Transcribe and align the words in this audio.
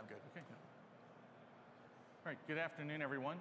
I'm 0.00 0.06
good. 0.06 0.16
Okay. 0.32 0.46
All 2.24 2.32
right. 2.32 2.38
Good 2.48 2.56
afternoon, 2.56 3.02
everyone. 3.02 3.36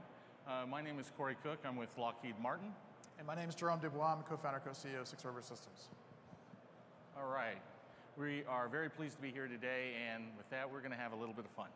Uh, 0.45 0.65
my 0.67 0.81
name 0.81 0.99
is 0.99 1.09
Corey 1.15 1.37
Cook. 1.41 1.59
I'm 1.63 1.77
with 1.77 1.87
Lockheed 1.97 2.35
Martin. 2.41 2.73
And 3.17 3.25
my 3.25 3.33
name 3.33 3.47
is 3.47 3.55
Jerome 3.55 3.79
Dubois. 3.79 4.17
I'm 4.17 4.23
co-founder, 4.23 4.59
co-CEO 4.65 4.99
of 4.99 5.07
Six 5.07 5.23
River 5.23 5.39
Systems. 5.41 5.87
All 7.17 7.31
right. 7.31 7.61
We 8.17 8.43
are 8.49 8.67
very 8.67 8.89
pleased 8.89 9.15
to 9.15 9.21
be 9.21 9.31
here 9.31 9.47
today, 9.47 9.93
and 10.11 10.25
with 10.37 10.49
that, 10.49 10.69
we're 10.69 10.79
going 10.79 10.91
to 10.91 10.97
have 10.97 11.13
a 11.13 11.15
little 11.15 11.33
bit 11.33 11.45
of 11.45 11.51
fun. 11.51 11.69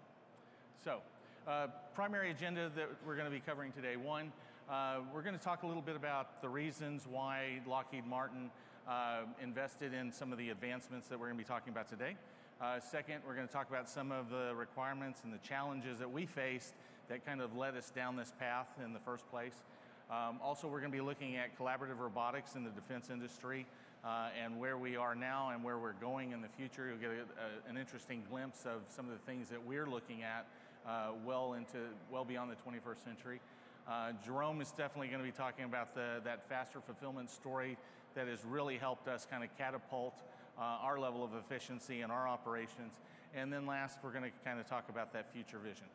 So, 0.84 1.00
uh, 1.48 1.68
primary 1.96 2.32
agenda 2.32 2.70
that 2.76 2.90
we're 3.08 3.16
going 3.16 3.28
to 3.28 3.32
be 3.32 3.40
covering 3.40 3.72
today. 3.72 3.96
One, 3.96 4.34
uh, 4.70 4.98
we're 5.14 5.22
going 5.22 5.38
to 5.38 5.44
talk 5.44 5.64
a 5.64 5.68
little 5.68 5.82
bit 5.82 5.96
about 5.96 6.42
the 6.42 6.50
reasons 6.50 7.08
why 7.10 7.62
Lockheed 7.66 8.06
Martin 8.06 8.52
uh, 8.90 9.22
invested 9.42 9.94
in 9.94 10.12
some 10.12 10.34
of 10.34 10.38
the 10.38 10.50
advancements 10.50 11.08
that 11.08 11.18
we're 11.18 11.28
going 11.28 11.38
to 11.38 11.44
be 11.46 11.48
talking 11.48 11.72
about 11.72 11.88
today. 11.88 12.18
Uh, 12.64 12.80
second, 12.80 13.18
we're 13.28 13.36
going 13.36 13.46
to 13.46 13.54
talk 13.54 13.70
about 13.70 13.90
some 13.90 14.10
of 14.10 14.30
the 14.30 14.56
requirements 14.56 15.20
and 15.26 15.34
the 15.34 15.38
challenges 15.40 16.00
that 16.00 16.10
we 16.10 16.26
faced 16.26 16.76
that 17.10 17.26
kind 17.26 17.42
of 17.42 17.58
led 17.58 17.76
us 17.76 17.90
down 17.90 18.16
this 18.16 18.32
path 18.40 18.68
in 18.86 18.94
the 18.94 19.00
first 19.00 19.30
place. 19.30 19.64
Um, 20.10 20.40
also, 20.42 20.70
we're 20.70 20.80
going 20.80 20.92
to 20.92 20.98
be 20.98 21.04
looking 21.04 21.36
at 21.36 21.60
collaborative 21.60 22.00
robotics 22.00 22.56
in 22.56 22.64
the 22.64 22.70
defense 22.70 23.10
industry 23.10 23.66
uh, 24.06 24.30
and 24.42 24.58
where 24.58 24.78
we 24.78 24.96
are 24.96 25.14
now 25.14 25.50
and 25.50 25.62
where 25.62 25.78
we're 25.78 25.92
going 26.00 26.32
in 26.32 26.42
the 26.42 26.48
future. 26.48 26.88
You'll 26.88 27.00
get 27.00 27.10
a, 27.10 27.68
a, 27.68 27.70
an 27.70 27.76
interesting 27.76 28.24
glimpse 28.30 28.66
of 28.66 28.80
some 28.88 29.10
of 29.10 29.12
the 29.12 29.26
things 29.30 29.50
that 29.50 29.62
we're 29.62 29.90
looking 29.90 30.24
at 30.24 30.48
uh, 30.88 31.10
well 31.26 31.56
into 31.56 31.80
well 32.10 32.24
beyond 32.24 32.50
the 32.50 32.56
21st 32.56 33.04
century. 33.04 33.42
Uh, 33.90 34.14
Jerome 34.26 34.62
is 34.62 34.72
definitely 34.72 35.08
going 35.08 35.20
to 35.20 35.30
be 35.30 35.36
talking 35.36 35.66
about 35.66 35.94
the, 35.94 36.22
that 36.24 36.48
faster 36.48 36.80
fulfillment 36.80 37.30
story 37.30 37.78
that 38.16 38.30
has 38.30 38.46
really 38.46 38.78
helped 38.78 39.10
us 39.10 39.28
kind 39.30 39.44
of 39.44 39.50
catapult 39.58 40.16
uh, 40.58 40.62
our 40.62 41.00
level 41.00 41.24
of 41.24 41.32
efficiency 41.36 42.02
in 42.02 42.12
our 42.12 42.28
operations. 42.28 42.94
And 43.36 43.52
then 43.52 43.66
last, 43.66 43.98
we're 44.04 44.12
going 44.12 44.24
to 44.24 44.32
kind 44.46 44.60
of 44.60 44.68
talk 44.68 44.90
about 44.90 45.14
that 45.14 45.34
future 45.34 45.58
vision. 45.58 45.88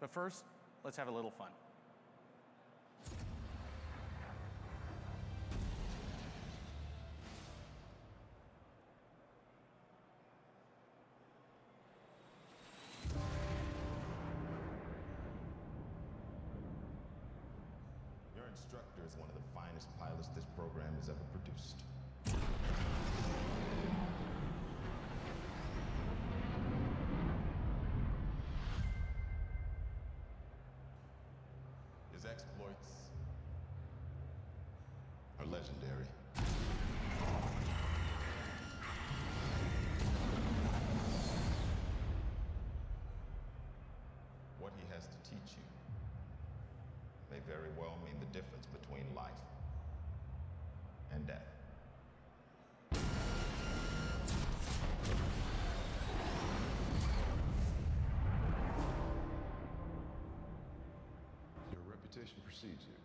But 0.00 0.10
first, 0.10 0.44
let's 0.82 0.96
have 0.96 1.08
a 1.08 1.12
little 1.12 1.30
fun. 1.30 1.48
Your 18.34 18.46
instructor 18.50 19.02
is 19.06 19.16
one 19.18 19.28
of 19.28 19.34
the 19.34 19.42
finest 19.54 19.88
pilots 19.98 20.28
this 20.34 20.44
program 20.56 20.94
has 21.00 21.08
ever 21.10 21.18
produced. 21.32 21.84
His 32.12 32.24
exploits 32.26 32.90
are 35.38 35.43
legendary. 35.54 36.06
What 44.58 44.72
he 44.76 44.84
has 44.92 45.04
to 45.04 45.30
teach 45.30 45.54
you 45.54 45.62
may 47.30 47.38
very 47.46 47.70
well 47.78 47.96
mean 48.04 48.18
the 48.18 48.26
difference 48.36 48.66
between 48.66 49.04
life 49.14 49.30
and 51.12 51.24
death. 51.24 51.46
Your 61.70 61.84
reputation 61.86 62.42
precedes 62.44 62.86
you. 62.88 62.98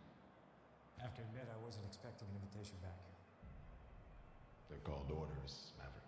I 0.98 1.04
have 1.04 1.14
to 1.16 1.22
admit, 1.22 1.48
I 1.48 1.64
wasn't 1.64 1.86
expecting 2.00 2.30
an 2.30 2.36
invitation 2.42 2.78
back. 2.82 2.96
They're 4.70 4.80
called 4.86 5.12
orders, 5.12 5.74
Maverick. 5.78 6.00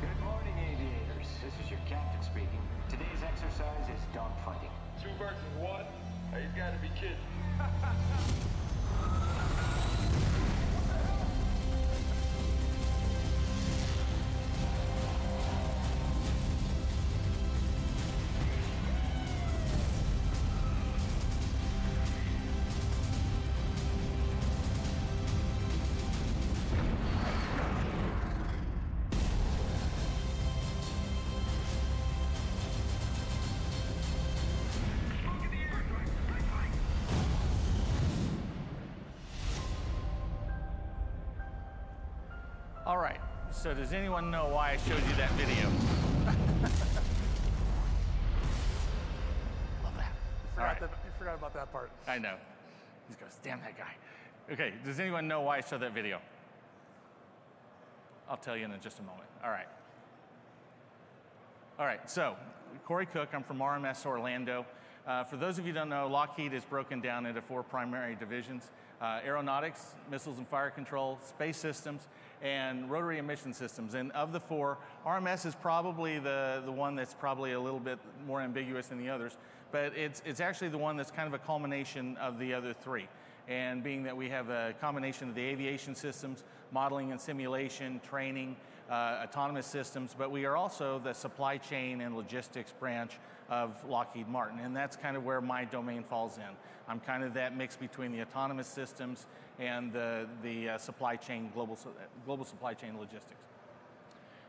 Good 0.00 0.24
morning, 0.24 0.54
aviators. 0.58 1.28
This 1.44 1.54
is 1.64 1.70
your 1.70 1.78
captain 1.86 2.22
speaking. 2.24 2.48
Today's 2.88 3.22
exercise 3.22 3.86
is 3.86 4.02
dogfighting. 4.12 4.79
Two 5.02 5.08
versus 5.18 5.36
one? 5.58 5.84
He's 6.34 6.52
gotta 6.56 6.76
be 6.78 6.90
kidding. 6.94 7.16
So, 43.60 43.74
does 43.74 43.92
anyone 43.92 44.30
know 44.30 44.48
why 44.48 44.70
I 44.70 44.76
showed 44.78 45.06
you 45.06 45.14
that 45.16 45.30
video? 45.32 45.64
Love 49.84 49.94
that. 49.98 50.12
You 50.14 50.48
forgot, 50.54 50.64
right. 50.64 50.80
that, 50.80 50.90
you 51.04 51.10
forgot 51.18 51.34
about 51.34 51.52
that 51.52 51.70
part. 51.70 51.90
I 52.08 52.16
know. 52.16 52.36
He 53.10 53.16
goes, 53.22 53.38
damn 53.42 53.60
that 53.60 53.76
guy. 53.76 53.92
Okay, 54.50 54.72
does 54.82 54.98
anyone 54.98 55.28
know 55.28 55.42
why 55.42 55.58
I 55.58 55.60
showed 55.60 55.82
that 55.82 55.92
video? 55.92 56.22
I'll 58.30 58.38
tell 58.38 58.56
you 58.56 58.64
in 58.64 58.72
just 58.80 58.98
a 58.98 59.02
moment. 59.02 59.28
All 59.44 59.50
right. 59.50 59.68
All 61.78 61.84
right, 61.84 62.08
so 62.08 62.36
Corey 62.86 63.04
Cook, 63.04 63.28
I'm 63.34 63.42
from 63.42 63.58
RMS 63.58 64.06
Orlando. 64.06 64.64
Uh, 65.06 65.24
for 65.24 65.36
those 65.36 65.58
of 65.58 65.66
you 65.66 65.74
who 65.74 65.78
don't 65.80 65.90
know, 65.90 66.08
Lockheed 66.08 66.54
is 66.54 66.64
broken 66.64 67.02
down 67.02 67.26
into 67.26 67.42
four 67.42 67.62
primary 67.62 68.14
divisions 68.14 68.70
uh, 69.00 69.20
aeronautics, 69.24 69.94
missiles 70.10 70.38
and 70.38 70.46
fire 70.46 70.70
control, 70.70 71.18
space 71.26 71.56
systems, 71.56 72.08
and 72.42 72.90
rotary 72.90 73.18
and 73.18 73.26
mission 73.26 73.52
systems. 73.52 73.94
And 73.94 74.12
of 74.12 74.32
the 74.32 74.40
four, 74.40 74.78
RMS 75.06 75.46
is 75.46 75.54
probably 75.54 76.18
the, 76.18 76.62
the 76.64 76.72
one 76.72 76.94
that's 76.94 77.14
probably 77.14 77.52
a 77.52 77.60
little 77.60 77.80
bit 77.80 77.98
more 78.26 78.40
ambiguous 78.40 78.88
than 78.88 78.98
the 78.98 79.08
others, 79.08 79.36
but 79.72 79.96
it's, 79.96 80.22
it's 80.24 80.40
actually 80.40 80.68
the 80.68 80.78
one 80.78 80.96
that's 80.96 81.10
kind 81.10 81.26
of 81.26 81.34
a 81.34 81.38
culmination 81.38 82.16
of 82.18 82.38
the 82.38 82.54
other 82.54 82.72
three. 82.72 83.08
And 83.50 83.82
being 83.82 84.04
that 84.04 84.16
we 84.16 84.28
have 84.28 84.48
a 84.48 84.74
combination 84.80 85.28
of 85.28 85.34
the 85.34 85.42
aviation 85.42 85.96
systems, 85.96 86.44
modeling 86.70 87.10
and 87.10 87.20
simulation, 87.20 88.00
training, 88.08 88.54
uh, 88.88 89.24
autonomous 89.24 89.66
systems, 89.66 90.14
but 90.16 90.30
we 90.30 90.44
are 90.44 90.56
also 90.56 91.00
the 91.00 91.12
supply 91.12 91.56
chain 91.58 92.00
and 92.00 92.16
logistics 92.16 92.72
branch 92.78 93.18
of 93.48 93.84
Lockheed 93.88 94.28
Martin. 94.28 94.60
And 94.60 94.74
that's 94.74 94.96
kind 94.96 95.16
of 95.16 95.24
where 95.24 95.40
my 95.40 95.64
domain 95.64 96.04
falls 96.04 96.38
in. 96.38 96.44
I'm 96.88 97.00
kind 97.00 97.24
of 97.24 97.34
that 97.34 97.56
mix 97.56 97.76
between 97.76 98.12
the 98.12 98.22
autonomous 98.22 98.68
systems 98.68 99.26
and 99.58 99.92
the, 99.92 100.28
the 100.44 100.70
uh, 100.70 100.78
supply 100.78 101.16
chain, 101.16 101.50
global, 101.52 101.76
global 102.24 102.44
supply 102.44 102.74
chain 102.74 102.96
logistics. 102.98 103.44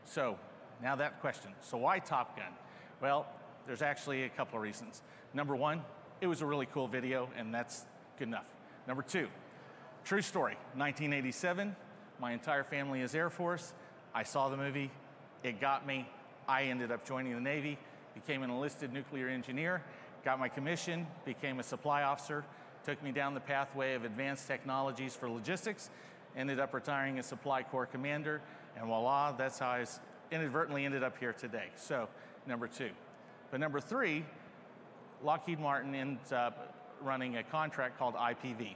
So, 0.04 0.38
now 0.80 0.94
that 0.96 1.20
question. 1.20 1.50
So, 1.60 1.76
why 1.76 1.98
Top 1.98 2.36
Gun? 2.36 2.52
Well, 3.00 3.26
there's 3.66 3.82
actually 3.82 4.24
a 4.24 4.28
couple 4.28 4.58
of 4.58 4.62
reasons. 4.62 5.02
Number 5.34 5.56
one, 5.56 5.82
it 6.20 6.28
was 6.28 6.40
a 6.40 6.46
really 6.46 6.66
cool 6.66 6.86
video, 6.86 7.28
and 7.36 7.52
that's 7.52 7.84
good 8.16 8.28
enough. 8.28 8.51
Number 8.86 9.02
two, 9.02 9.28
true 10.04 10.22
story 10.22 10.54
1987, 10.74 11.76
my 12.18 12.32
entire 12.32 12.64
family 12.64 13.00
is 13.00 13.14
Air 13.14 13.30
Force. 13.30 13.72
I 14.14 14.24
saw 14.24 14.48
the 14.48 14.56
movie, 14.56 14.90
it 15.44 15.60
got 15.60 15.86
me. 15.86 16.08
I 16.48 16.64
ended 16.64 16.90
up 16.90 17.06
joining 17.06 17.34
the 17.34 17.40
Navy, 17.40 17.78
became 18.14 18.42
an 18.42 18.50
enlisted 18.50 18.92
nuclear 18.92 19.28
engineer, 19.28 19.82
got 20.24 20.40
my 20.40 20.48
commission, 20.48 21.06
became 21.24 21.60
a 21.60 21.62
supply 21.62 22.02
officer, 22.02 22.44
took 22.84 23.00
me 23.02 23.12
down 23.12 23.34
the 23.34 23.40
pathway 23.40 23.94
of 23.94 24.04
advanced 24.04 24.48
technologies 24.48 25.14
for 25.14 25.28
logistics, 25.28 25.88
ended 26.36 26.58
up 26.58 26.74
retiring 26.74 27.18
as 27.18 27.26
supply 27.26 27.62
corps 27.62 27.86
commander, 27.86 28.40
and 28.76 28.86
voila, 28.86 29.32
that's 29.32 29.60
how 29.60 29.68
I 29.68 29.86
inadvertently 30.32 30.84
ended 30.84 31.04
up 31.04 31.16
here 31.18 31.32
today. 31.32 31.66
So, 31.76 32.08
number 32.46 32.66
two. 32.66 32.90
But 33.50 33.60
number 33.60 33.80
three, 33.80 34.24
Lockheed 35.22 35.60
Martin 35.60 35.94
ends 35.94 36.32
up 36.32 36.71
running 37.04 37.36
a 37.36 37.42
contract 37.42 37.98
called 37.98 38.14
IPV. 38.14 38.74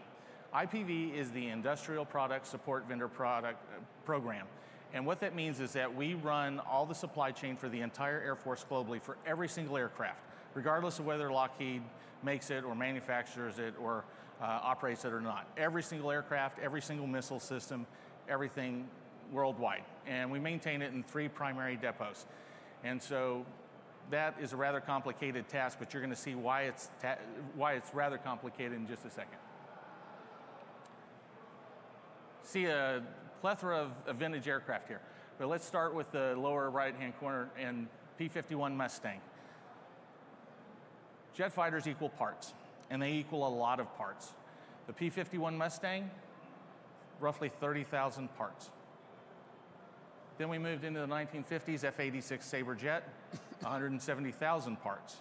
IPV 0.54 1.14
is 1.14 1.30
the 1.30 1.48
Industrial 1.48 2.04
Product 2.04 2.46
Support 2.46 2.88
Vendor 2.88 3.08
Product 3.08 3.58
uh, 3.70 3.80
Program. 4.04 4.46
And 4.94 5.04
what 5.04 5.20
that 5.20 5.34
means 5.34 5.60
is 5.60 5.72
that 5.72 5.94
we 5.94 6.14
run 6.14 6.60
all 6.60 6.86
the 6.86 6.94
supply 6.94 7.30
chain 7.32 7.56
for 7.56 7.68
the 7.68 7.80
entire 7.80 8.20
Air 8.20 8.36
Force 8.36 8.64
globally 8.70 9.02
for 9.02 9.18
every 9.26 9.48
single 9.48 9.76
aircraft, 9.76 10.20
regardless 10.54 10.98
of 10.98 11.06
whether 11.06 11.30
Lockheed 11.30 11.82
makes 12.22 12.50
it 12.50 12.64
or 12.64 12.74
manufactures 12.74 13.58
it 13.58 13.74
or 13.80 14.04
uh, 14.40 14.60
operates 14.62 15.04
it 15.04 15.12
or 15.12 15.20
not. 15.20 15.46
Every 15.56 15.82
single 15.82 16.10
aircraft, 16.10 16.58
every 16.60 16.80
single 16.80 17.06
missile 17.06 17.40
system, 17.40 17.86
everything 18.28 18.88
worldwide. 19.32 19.84
And 20.06 20.30
we 20.30 20.38
maintain 20.38 20.82
it 20.82 20.92
in 20.92 21.02
three 21.02 21.28
primary 21.28 21.76
depots. 21.76 22.26
And 22.84 23.02
so 23.02 23.44
that 24.10 24.36
is 24.40 24.52
a 24.52 24.56
rather 24.56 24.80
complicated 24.80 25.48
task, 25.48 25.78
but 25.78 25.92
you're 25.92 26.02
going 26.02 26.14
to 26.14 26.20
see 26.20 26.34
why 26.34 26.62
it's, 26.62 26.90
ta- 27.02 27.18
why 27.54 27.74
it's 27.74 27.92
rather 27.92 28.18
complicated 28.18 28.72
in 28.74 28.86
just 28.86 29.04
a 29.04 29.10
second. 29.10 29.38
See 32.42 32.66
a 32.66 33.02
plethora 33.40 33.78
of, 33.78 33.90
of 34.06 34.16
vintage 34.16 34.46
aircraft 34.46 34.88
here, 34.88 35.00
but 35.38 35.48
let's 35.48 35.66
start 35.66 35.94
with 35.94 36.10
the 36.12 36.34
lower 36.36 36.70
right-hand 36.70 37.18
corner 37.18 37.48
and 37.58 37.88
P-51 38.18 38.74
Mustang. 38.76 39.20
Jet 41.34 41.52
fighters 41.52 41.86
equal 41.86 42.08
parts, 42.08 42.54
and 42.88 43.02
they 43.02 43.12
equal 43.12 43.46
a 43.46 43.50
lot 43.50 43.80
of 43.80 43.94
parts. 43.98 44.32
The 44.86 44.92
P-51 44.92 45.56
Mustang, 45.56 46.10
roughly 47.20 47.50
30,000 47.60 48.34
parts. 48.36 48.70
Then 50.38 50.48
we 50.48 50.58
moved 50.58 50.84
into 50.84 51.00
the 51.00 51.06
1950s 51.06 51.82
F-86 51.82 52.42
Sabre 52.42 52.74
jet, 52.74 53.08
170,000 53.62 54.76
parts. 54.82 55.16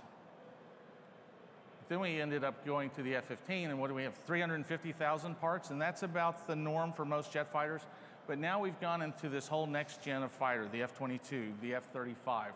Then 1.88 2.00
we 2.00 2.20
ended 2.20 2.44
up 2.44 2.66
going 2.66 2.90
to 2.92 3.04
the 3.04 3.16
F-15, 3.16 3.70
and 3.70 3.80
what 3.80 3.90
do 3.90 3.94
we 3.94 4.04
have? 4.04 4.16
350,000 4.26 5.40
parts, 5.40 5.70
and 5.70 5.80
that's 5.80 6.02
about 6.02 6.48
the 6.48 6.56
norm 6.56 6.92
for 6.92 7.06
most 7.06 7.32
jet 7.32 7.52
fighters. 7.52 7.82
But 8.28 8.40
now 8.40 8.60
we've 8.60 8.80
gone 8.80 9.04
into 9.04 9.30
this 9.30 9.48
whole 9.48 9.68
next 9.68 10.02
gen 10.02 10.24
of 10.24 10.32
fighter, 10.32 10.68
the 10.72 10.82
F-22, 10.82 11.52
the 11.62 11.76
F-35, 11.76 12.48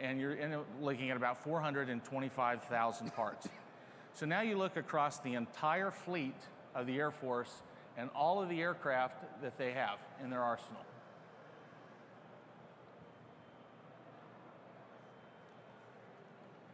and 0.00 0.20
you're 0.20 0.34
in, 0.34 0.58
looking 0.82 1.10
at 1.10 1.16
about 1.16 1.42
425,000 1.42 3.14
parts. 3.14 3.48
so 4.14 4.26
now 4.26 4.42
you 4.42 4.58
look 4.58 4.76
across 4.76 5.18
the 5.20 5.34
entire 5.34 5.90
fleet 5.90 6.36
of 6.74 6.86
the 6.86 6.98
Air 6.98 7.10
Force 7.10 7.62
and 7.96 8.10
all 8.14 8.42
of 8.42 8.50
the 8.50 8.60
aircraft 8.60 9.22
that 9.42 9.56
they 9.56 9.72
have 9.72 9.98
in 10.22 10.28
their 10.28 10.42
arsenal. 10.42 10.82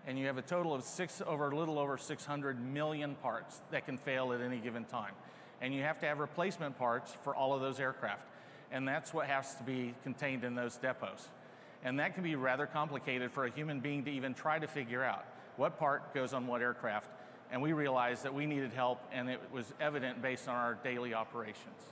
And 0.09 0.19
you 0.19 0.27
have 0.27 0.39
a 0.39 0.43
total 0.43 0.75
of 0.75 0.83
six 0.85 1.21
over 1.27 1.51
a 1.51 1.57
little 1.57 1.79
over 1.79 1.99
600 1.99 2.65
million 2.65 3.15
parts 3.17 3.61
that 3.71 3.85
can 3.85 3.99
fail 3.99 4.33
at 4.33 4.41
any 4.41 4.57
given 4.57 4.87
time. 4.87 5.13
And 5.61 5.75
you 5.75 5.83
have 5.83 6.01
to 6.01 6.07
have 6.07 6.19
replacement 6.19 6.79
parts 6.79 7.13
for 7.23 7.35
all 7.35 7.53
of 7.53 7.61
those 7.61 7.79
aircraft. 7.79 8.25
And 8.73 8.89
that's 8.89 9.13
what 9.13 9.27
has 9.27 9.55
to 9.57 9.63
be 9.63 9.95
contained 10.05 10.45
in 10.45 10.55
those 10.55 10.79
depots. 10.79 11.29
And 11.85 12.01
that 12.01 12.15
can 12.15 12.23
be 12.23 12.37
rather 12.37 12.65
complicated 12.65 13.31
for 13.31 13.45
a 13.45 13.51
human 13.51 13.81
being 13.81 14.03
to 14.07 14.11
even 14.11 14.33
try 14.33 14.59
to 14.59 14.67
figure 14.67 15.05
out 15.05 15.27
what 15.59 15.79
part 15.79 16.15
goes 16.15 16.33
on 16.33 16.47
what 16.47 16.63
aircraft. 16.63 17.11
And 17.53 17.61
we 17.61 17.75
realized 17.75 18.23
that 18.23 18.33
we 18.33 18.47
needed 18.47 18.73
help, 18.73 19.03
and 19.13 19.29
it 19.29 19.41
was 19.53 19.75
evident 19.79 20.23
based 20.23 20.49
on 20.49 20.55
our 20.55 20.79
daily 20.83 21.13
operations. 21.13 21.83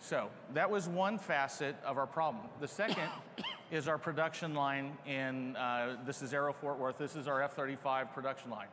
So 0.00 0.30
that 0.54 0.70
was 0.70 0.88
one 0.88 1.18
facet 1.18 1.76
of 1.84 1.98
our 1.98 2.06
problem. 2.06 2.44
The 2.60 2.68
second 2.68 3.10
is 3.72 3.88
our 3.88 3.96
production 3.96 4.54
line 4.54 4.92
in, 5.06 5.56
uh, 5.56 5.96
this 6.04 6.20
is 6.20 6.34
Aero 6.34 6.52
Fort 6.52 6.78
Worth, 6.78 6.98
this 6.98 7.16
is 7.16 7.26
our 7.26 7.42
F 7.42 7.54
35 7.54 8.12
production 8.12 8.50
line. 8.50 8.68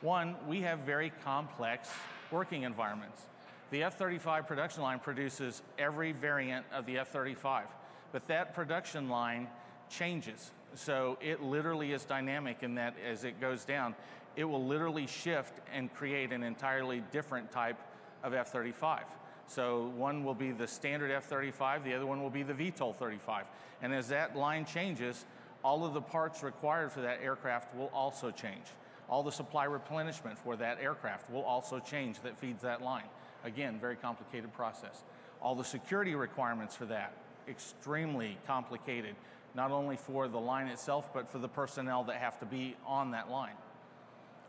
One, 0.00 0.34
we 0.48 0.62
have 0.62 0.80
very 0.80 1.12
complex 1.24 1.88
working 2.32 2.64
environments. 2.64 3.22
The 3.70 3.84
F 3.84 3.96
35 3.96 4.48
production 4.48 4.82
line 4.82 4.98
produces 4.98 5.62
every 5.78 6.10
variant 6.10 6.66
of 6.72 6.86
the 6.86 6.98
F 6.98 7.10
35, 7.10 7.66
but 8.10 8.26
that 8.26 8.52
production 8.52 9.08
line 9.08 9.46
changes. 9.88 10.50
So 10.74 11.18
it 11.20 11.40
literally 11.40 11.92
is 11.92 12.04
dynamic 12.04 12.64
in 12.64 12.74
that 12.74 12.96
as 13.08 13.22
it 13.22 13.40
goes 13.40 13.64
down, 13.64 13.94
it 14.34 14.42
will 14.42 14.66
literally 14.66 15.06
shift 15.06 15.60
and 15.72 15.94
create 15.94 16.32
an 16.32 16.42
entirely 16.42 17.00
different 17.12 17.52
type 17.52 17.78
of 18.24 18.34
F 18.34 18.48
35. 18.50 19.04
So 19.52 19.92
one 19.96 20.24
will 20.24 20.34
be 20.34 20.50
the 20.50 20.66
standard 20.66 21.10
F-35, 21.10 21.84
the 21.84 21.92
other 21.92 22.06
one 22.06 22.22
will 22.22 22.30
be 22.30 22.42
the 22.42 22.54
VTOL 22.54 22.96
35. 22.96 23.44
And 23.82 23.92
as 23.92 24.08
that 24.08 24.34
line 24.34 24.64
changes, 24.64 25.26
all 25.62 25.84
of 25.84 25.92
the 25.92 26.00
parts 26.00 26.42
required 26.42 26.90
for 26.90 27.02
that 27.02 27.20
aircraft 27.22 27.74
will 27.76 27.90
also 27.92 28.30
change. 28.30 28.64
All 29.10 29.22
the 29.22 29.30
supply 29.30 29.64
replenishment 29.64 30.38
for 30.38 30.56
that 30.56 30.78
aircraft 30.80 31.30
will 31.30 31.42
also 31.42 31.78
change 31.80 32.22
that 32.22 32.38
feeds 32.38 32.62
that 32.62 32.80
line. 32.80 33.04
Again, 33.44 33.78
very 33.78 33.94
complicated 33.94 34.50
process. 34.54 35.02
All 35.42 35.54
the 35.54 35.64
security 35.64 36.14
requirements 36.14 36.74
for 36.74 36.86
that, 36.86 37.12
extremely 37.46 38.38
complicated, 38.46 39.16
not 39.54 39.70
only 39.70 39.98
for 39.98 40.28
the 40.28 40.40
line 40.40 40.68
itself, 40.68 41.12
but 41.12 41.30
for 41.30 41.38
the 41.38 41.48
personnel 41.48 42.04
that 42.04 42.16
have 42.16 42.38
to 42.38 42.46
be 42.46 42.74
on 42.86 43.10
that 43.10 43.30
line. 43.30 43.56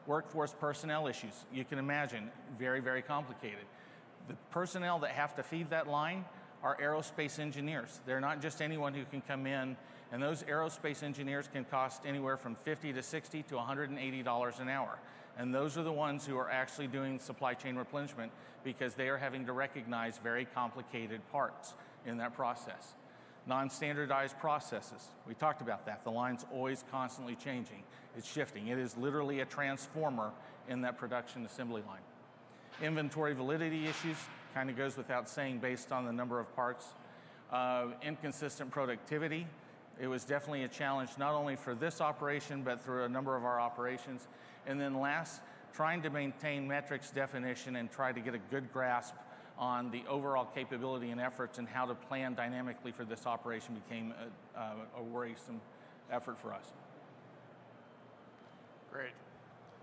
Workforce 0.08 0.56
personnel 0.58 1.08
issues, 1.08 1.34
you 1.52 1.66
can 1.66 1.78
imagine, 1.78 2.32
very, 2.58 2.80
very 2.80 3.02
complicated 3.02 3.66
the 4.28 4.36
personnel 4.52 5.00
that 5.00 5.12
have 5.12 5.36
to 5.36 5.44
feed 5.44 5.70
that 5.70 5.88
line 5.88 6.26
are 6.64 6.78
aerospace 6.78 7.40
engineers. 7.40 8.00
They're 8.06 8.22
not 8.22 8.42
just 8.42 8.62
anyone 8.62 8.94
who 8.94 9.04
can 9.06 9.22
come 9.22 9.46
in, 9.46 9.76
and 10.12 10.24
those 10.24 10.44
aerospace 10.44 11.04
engineers 11.04 11.50
can 11.52 11.66
cost 11.66 12.04
anywhere 12.06 12.38
from 12.38 12.56
50 12.56 12.94
to 12.94 13.04
60 13.04 13.44
to 13.44 13.56
180 13.56 14.24
dollars 14.24 14.60
an 14.60 14.70
hour. 14.70 14.98
And 15.38 15.54
those 15.54 15.78
are 15.78 15.84
the 15.84 15.92
ones 15.92 16.26
who 16.26 16.38
are 16.38 16.50
actually 16.50 16.88
doing 16.88 17.20
supply 17.20 17.56
chain 17.56 17.76
replenishment 17.76 18.32
because 18.64 18.94
they 18.94 19.10
are 19.10 19.18
having 19.18 19.46
to 19.48 19.52
recognize 19.52 20.20
very 20.20 20.46
complicated 20.46 21.22
parts 21.32 21.74
in 22.06 22.18
that 22.18 22.36
process. 22.36 22.94
Non 23.46 23.70
standardized 23.70 24.40
processes. 24.40 25.08
We 25.28 25.34
talked 25.34 25.62
about 25.62 25.86
that. 25.88 26.04
The 26.04 26.12
line's 26.12 26.46
always 26.54 26.86
constantly 26.92 27.36
changing, 27.36 27.84
it's 28.16 28.32
shifting. 28.32 28.68
It 28.68 28.78
is 28.78 28.96
literally 28.96 29.42
a 29.42 29.46
transformer 29.46 30.32
in 30.70 30.82
that 30.82 30.98
production 30.98 31.46
assembly 31.46 31.82
line. 31.88 32.00
Inventory 32.82 33.34
validity 33.34 33.88
issues 33.88 34.18
kind 34.54 34.70
of 34.70 34.78
goes 34.78 34.98
without 34.98 35.30
saying 35.30 35.60
based 35.60 35.92
on 35.92 36.06
the 36.06 36.14
number 36.14 36.40
of 36.40 36.54
parts. 36.56 36.88
Uh, 37.52 37.88
inconsistent 38.02 38.72
productivity. 38.72 39.46
It 40.02 40.08
was 40.08 40.24
definitely 40.24 40.64
a 40.64 40.68
challenge 40.68 41.12
not 41.20 41.34
only 41.36 41.56
for 41.56 41.76
this 41.76 42.02
operation, 42.02 42.64
but 42.64 42.84
through 42.84 43.04
a 43.04 43.10
number 43.10 43.36
of 43.36 43.46
our 43.46 43.60
operations. 43.60 44.28
And 44.66 44.82
then 44.82 45.00
last, 45.00 45.42
trying 45.74 46.02
to 46.02 46.10
maintain 46.10 46.68
metrics 46.68 47.12
definition 47.12 47.76
and 47.76 47.92
try 47.92 48.12
to 48.12 48.20
get 48.20 48.34
a 48.34 48.40
good 48.50 48.72
grasp 48.74 49.14
on 49.58 49.92
the 49.92 50.04
overall 50.10 50.46
capability 50.46 51.12
and 51.12 51.22
efforts 51.22 51.60
and 51.60 51.68
how 51.68 51.86
to 51.86 51.94
plan 51.94 52.34
dynamically 52.34 52.92
for 52.92 53.06
this 53.06 53.28
operation 53.28 53.76
became 53.88 54.14
a, 54.56 54.60
a, 54.60 54.76
a 54.98 55.04
worrisome 55.04 55.62
effort 56.12 56.40
for 56.40 56.54
us. 56.54 56.74
Great. 58.92 59.12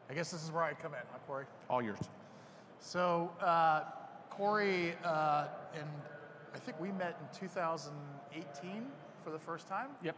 I 0.09 0.15
guess 0.15 0.31
this 0.31 0.43
is 0.43 0.51
where 0.51 0.65
I 0.65 0.75
come 0.75 0.95
in, 0.95 1.01
huh, 1.13 1.19
Corey? 1.27 1.45
All 1.69 1.81
yours. 1.81 1.99
So, 2.81 3.31
uh, 3.41 3.83
Corey, 4.31 4.95
uh, 5.05 5.47
and 5.75 5.89
I 6.55 6.59
think 6.59 6.81
we 6.81 6.91
met 6.93 7.19
in 7.21 7.39
2018 7.39 8.87
for 9.23 9.31
the 9.31 9.39
first 9.39 9.69
time. 9.69 9.89
Yep. 10.03 10.17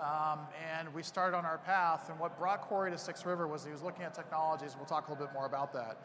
Um, 0.00 0.40
and 0.72 0.92
we 0.92 1.02
started 1.02 1.36
on 1.36 1.44
our 1.44 1.58
path. 1.58 2.08
And 2.10 2.18
what 2.18 2.36
brought 2.38 2.62
Corey 2.62 2.90
to 2.90 2.98
Six 2.98 3.24
River 3.24 3.46
was 3.46 3.64
he 3.64 3.70
was 3.70 3.82
looking 3.82 4.02
at 4.02 4.14
technologies. 4.14 4.74
We'll 4.76 4.86
talk 4.86 5.08
a 5.08 5.12
little 5.12 5.26
bit 5.26 5.34
more 5.34 5.46
about 5.46 5.72
that. 5.74 5.98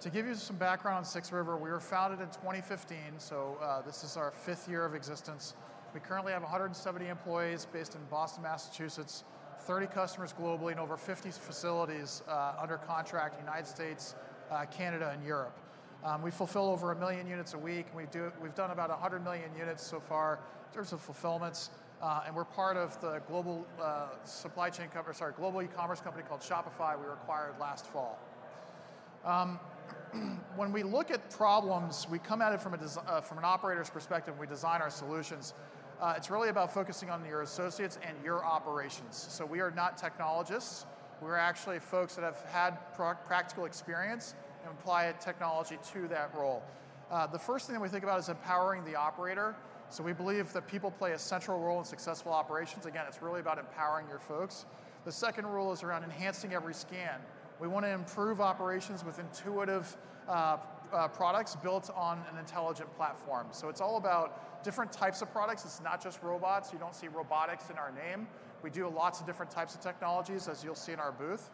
To 0.00 0.10
give 0.10 0.26
you 0.26 0.34
some 0.34 0.56
background 0.56 0.98
on 0.98 1.04
Six 1.04 1.30
River, 1.32 1.56
we 1.56 1.68
were 1.70 1.80
founded 1.80 2.20
in 2.20 2.26
2015, 2.26 2.98
so 3.18 3.56
uh, 3.62 3.82
this 3.82 4.02
is 4.02 4.16
our 4.16 4.32
fifth 4.32 4.68
year 4.68 4.84
of 4.84 4.94
existence. 4.96 5.54
We 5.94 6.00
currently 6.00 6.32
have 6.32 6.42
170 6.42 7.06
employees 7.06 7.66
based 7.72 7.94
in 7.94 8.00
Boston, 8.10 8.42
Massachusetts, 8.42 9.22
30 9.60 9.86
customers 9.86 10.32
globally, 10.32 10.72
and 10.72 10.80
over 10.80 10.96
50 10.96 11.30
facilities 11.30 12.22
uh, 12.26 12.54
under 12.60 12.78
contract 12.78 13.38
in 13.38 13.44
the 13.44 13.50
United 13.50 13.68
States, 13.68 14.16
uh, 14.52 14.66
Canada, 14.66 15.10
and 15.12 15.24
Europe. 15.24 15.56
Um, 16.04 16.22
we 16.22 16.30
fulfill 16.30 16.68
over 16.68 16.92
a 16.92 16.96
million 16.96 17.26
units 17.26 17.54
a 17.54 17.58
week. 17.58 17.86
We 17.94 18.04
do, 18.10 18.32
we've 18.42 18.54
done 18.54 18.70
about 18.70 18.90
100 18.90 19.24
million 19.24 19.50
units 19.56 19.82
so 19.82 20.00
far 20.00 20.40
in 20.68 20.74
terms 20.74 20.92
of 20.92 21.00
fulfillments. 21.00 21.70
Uh, 22.02 22.24
and 22.26 22.34
we're 22.34 22.44
part 22.44 22.76
of 22.76 23.00
the 23.00 23.22
global 23.28 23.64
uh, 23.80 24.08
supply 24.24 24.68
chain 24.68 24.88
company, 24.88 25.14
sorry, 25.14 25.32
global 25.36 25.62
e-commerce 25.62 26.00
company 26.00 26.24
called 26.28 26.40
Shopify. 26.40 26.98
We 26.98 27.06
acquired 27.12 27.54
last 27.60 27.86
fall. 27.86 28.18
Um, 29.24 29.60
when 30.56 30.72
we 30.72 30.82
look 30.82 31.12
at 31.12 31.30
problems, 31.30 32.08
we 32.10 32.18
come 32.18 32.42
at 32.42 32.52
it 32.52 32.60
from, 32.60 32.74
a 32.74 32.78
des- 32.78 32.98
uh, 33.06 33.20
from 33.20 33.38
an 33.38 33.44
operator's 33.44 33.88
perspective. 33.88 34.34
We 34.38 34.48
design 34.48 34.82
our 34.82 34.90
solutions. 34.90 35.54
Uh, 36.00 36.14
it's 36.16 36.28
really 36.28 36.48
about 36.48 36.74
focusing 36.74 37.08
on 37.08 37.24
your 37.24 37.42
associates 37.42 38.00
and 38.04 38.16
your 38.24 38.44
operations. 38.44 39.16
So 39.30 39.46
we 39.46 39.60
are 39.60 39.70
not 39.70 39.96
technologists. 39.96 40.84
We're 41.22 41.36
actually 41.36 41.78
folks 41.78 42.16
that 42.16 42.24
have 42.24 42.40
had 42.52 42.78
practical 42.96 43.64
experience 43.64 44.34
and 44.64 44.72
apply 44.72 45.14
technology 45.20 45.78
to 45.92 46.08
that 46.08 46.34
role. 46.36 46.64
Uh, 47.12 47.28
the 47.28 47.38
first 47.38 47.66
thing 47.66 47.74
that 47.74 47.80
we 47.80 47.88
think 47.88 48.02
about 48.02 48.18
is 48.18 48.28
empowering 48.28 48.84
the 48.84 48.96
operator. 48.96 49.54
So 49.88 50.02
we 50.02 50.12
believe 50.12 50.52
that 50.52 50.66
people 50.66 50.90
play 50.90 51.12
a 51.12 51.18
central 51.18 51.60
role 51.60 51.78
in 51.78 51.84
successful 51.84 52.32
operations. 52.32 52.86
Again, 52.86 53.04
it's 53.06 53.22
really 53.22 53.40
about 53.40 53.58
empowering 53.58 54.08
your 54.08 54.18
folks. 54.18 54.64
The 55.04 55.12
second 55.12 55.46
rule 55.46 55.72
is 55.72 55.84
around 55.84 56.02
enhancing 56.02 56.54
every 56.54 56.74
scan. 56.74 57.20
We 57.60 57.68
want 57.68 57.84
to 57.84 57.90
improve 57.90 58.40
operations 58.40 59.04
with 59.04 59.20
intuitive 59.20 59.96
uh, 60.28 60.56
uh, 60.92 61.08
products 61.08 61.54
built 61.54 61.90
on 61.94 62.18
an 62.32 62.38
intelligent 62.38 62.92
platform. 62.96 63.46
So 63.52 63.68
it's 63.68 63.80
all 63.80 63.96
about 63.96 64.64
different 64.64 64.92
types 64.92 65.22
of 65.22 65.32
products. 65.32 65.64
It's 65.64 65.80
not 65.80 66.02
just 66.02 66.22
robots. 66.22 66.72
You 66.72 66.78
don't 66.78 66.94
see 66.94 67.08
robotics 67.08 67.70
in 67.70 67.78
our 67.78 67.92
name. 67.92 68.26
We 68.62 68.70
do 68.70 68.88
lots 68.88 69.20
of 69.20 69.26
different 69.26 69.50
types 69.50 69.74
of 69.74 69.80
technologies, 69.80 70.48
as 70.48 70.62
you'll 70.62 70.74
see 70.74 70.92
in 70.92 71.00
our 71.00 71.12
booth. 71.12 71.50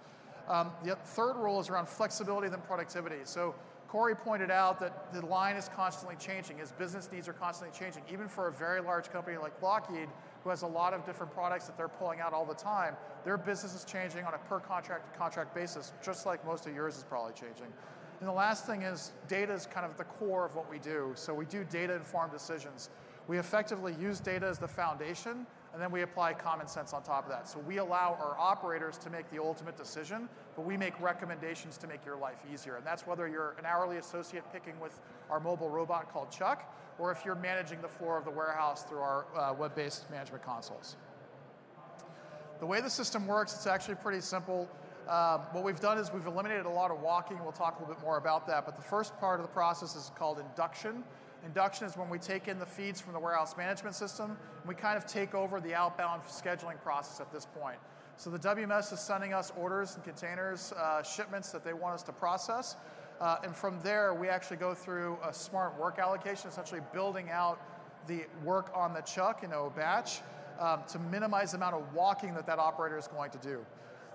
Um, 0.49 0.73
the 0.85 0.97
third 0.97 1.37
rule 1.37 1.61
is 1.61 1.69
around 1.69 1.88
flexibility 1.88 2.49
than 2.49 2.61
productivity. 2.61 3.21
So 3.25 3.55
Corey 3.88 4.15
pointed 4.15 4.50
out 4.50 4.79
that 4.81 5.12
the 5.12 5.25
line 5.25 5.57
is 5.57 5.71
constantly 5.75 6.17
changing. 6.17 6.59
His 6.59 6.73
business 6.73 7.11
needs 7.11 7.27
are 7.27 7.33
constantly 7.33 7.77
changing. 7.79 8.03
Even 8.12 8.29
for 8.29 8.49
a 8.49 8.53
very 8.53 8.81
large 8.81 9.11
company 9.11 9.38
like 9.38 9.61
Lockheed, 9.62 10.09
who 10.45 10.50
has 10.50 10.62
a 10.62 10.67
lot 10.67 10.93
of 10.93 11.05
different 11.05 11.33
products 11.33 11.67
that 11.67 11.77
they're 11.77 11.88
pulling 11.88 12.21
out 12.21 12.33
all 12.33 12.45
the 12.45 12.55
time, 12.55 12.97
their 13.25 13.38
business 13.38 13.75
is 13.75 13.85
changing 13.85 14.25
on 14.25 14.35
a 14.35 14.38
per 14.38 14.61
contract 14.61 15.19
contract 15.19 15.55
basis, 15.55 15.93
just 16.03 16.27
like 16.27 16.45
most 16.45 16.67
of 16.67 16.75
yours 16.75 16.97
is 16.97 17.05
probably 17.05 17.33
changing. 17.33 17.73
And 18.21 18.29
the 18.29 18.33
last 18.33 18.67
thing 18.67 18.83
is 18.83 19.12
data 19.27 19.53
is 19.53 19.67
kind 19.67 19.87
of 19.87 19.97
the 19.97 20.05
core 20.05 20.45
of 20.45 20.55
what 20.55 20.71
we 20.71 20.79
do. 20.79 21.12
So 21.15 21.33
we 21.33 21.47
do 21.47 21.65
data 21.65 21.95
informed 21.95 22.33
decisions. 22.33 22.91
We 23.27 23.38
effectively 23.38 23.95
use 24.00 24.21
data 24.21 24.47
as 24.47 24.59
the 24.59 24.69
foundation, 24.69 25.47
and 25.79 25.83
then 25.85 25.93
we 25.93 26.03
apply 26.03 26.33
common 26.33 26.67
sense 26.67 26.93
on 26.93 27.05
top 27.05 27.23
of 27.23 27.31
that. 27.31 27.49
So 27.49 27.61
we 27.61 27.77
allow 27.77 28.19
our 28.21 28.37
operators 28.37 28.99
to 28.99 29.11
make 29.11 29.31
the 29.31 29.41
ultimate 29.41 29.77
decision, 29.77 30.29
but 30.57 30.65
we 30.65 30.77
make 30.77 31.01
recommendations 31.01 31.79
to 31.79 31.87
make 31.87 32.05
your 32.05 32.17
life 32.17 32.43
easier. 32.53 32.75
And 32.75 32.85
that's 32.85 33.07
whether 33.07 33.29
you're 33.29 33.55
an 33.61 33.65
hourly 33.65 33.99
associate 33.99 34.43
picking 34.53 34.81
with 34.81 34.99
our 35.31 35.39
mobile 35.39 35.71
robot 35.71 36.13
called 36.13 36.33
Chuck, 36.33 36.75
or 36.99 37.13
if 37.13 37.25
you're 37.25 37.37
managing 37.37 37.81
the 37.81 37.87
floor 37.87 38.19
of 38.19 38.25
the 38.25 38.31
warehouse 38.33 38.83
through 38.83 38.99
our 38.99 39.27
uh, 39.37 39.55
web 39.55 39.77
based 39.77 40.11
management 40.11 40.43
consoles. 40.43 40.97
The 42.59 42.67
way 42.67 42.81
the 42.81 42.91
system 42.91 43.29
works, 43.29 43.55
it's 43.55 43.69
actually 43.69 43.95
pretty 43.95 44.21
simple. 44.21 44.69
Um, 45.09 45.43
what 45.53 45.63
we've 45.63 45.79
done 45.79 45.97
is 45.97 46.13
we've 46.13 46.27
eliminated 46.27 46.67
a 46.67 46.71
lot 46.71 46.91
of 46.91 47.01
walking. 47.03 47.39
We'll 47.41 47.53
talk 47.53 47.77
a 47.77 47.83
little 47.83 47.95
bit 47.95 48.03
more 48.03 48.19
about 48.19 48.49
that. 48.49 48.67
But 48.67 48.75
the 48.75 48.83
first 48.83 49.17
part 49.21 49.39
of 49.39 49.47
the 49.47 49.53
process 49.53 49.95
is 49.95 50.11
called 50.17 50.41
induction. 50.41 51.05
Induction 51.49 51.87
is 51.87 51.97
when 51.97 52.11
we 52.11 52.19
take 52.19 52.47
in 52.47 52.59
the 52.59 52.67
feeds 52.67 53.00
from 53.00 53.14
the 53.14 53.19
warehouse 53.19 53.57
management 53.57 53.97
system, 53.97 54.33
and 54.33 54.69
we 54.69 54.75
kind 54.75 54.99
of 54.99 55.07
take 55.07 55.35
over 55.35 55.62
the 55.62 55.75
outbound 55.75 56.23
scheduling 56.25 56.78
process 56.83 57.21
at 57.21 57.33
this 57.33 57.47
point. 57.47 57.78
So 58.19 58.28
the 58.28 58.38
WMS 58.38 58.93
is 58.93 59.00
sending 59.00 59.33
us 59.33 59.50
orders 59.57 59.95
and 59.95 60.05
containers, 60.05 60.73
uh, 60.73 61.02
shipments 61.02 61.50
that 61.52 61.64
they 61.64 61.73
want 61.73 61.95
us 61.95 62.02
to 62.02 62.12
process. 62.12 62.76
Uh, 63.19 63.38
and 63.43 63.57
from 63.57 63.81
there, 63.81 64.12
we 64.12 64.28
actually 64.28 64.59
go 64.59 64.75
through 64.75 65.17
a 65.25 65.33
smart 65.33 65.78
work 65.81 65.99
allocation, 65.99 66.50
essentially 66.50 66.83
building 66.93 67.31
out 67.31 67.59
the 68.07 68.26
work 68.45 68.71
on 68.75 68.93
the 68.93 69.00
chuck 69.00 69.43
in 69.43 69.50
a 69.52 69.71
batch 69.71 70.21
um, 70.61 70.83
to 70.88 70.99
minimize 70.99 71.52
the 71.52 71.57
amount 71.57 71.76
of 71.76 71.95
walking 71.95 72.35
that 72.35 72.45
that 72.45 72.59
operator 72.59 72.99
is 72.99 73.09
going 73.09 73.31
to 73.31 73.38
do. 73.38 73.64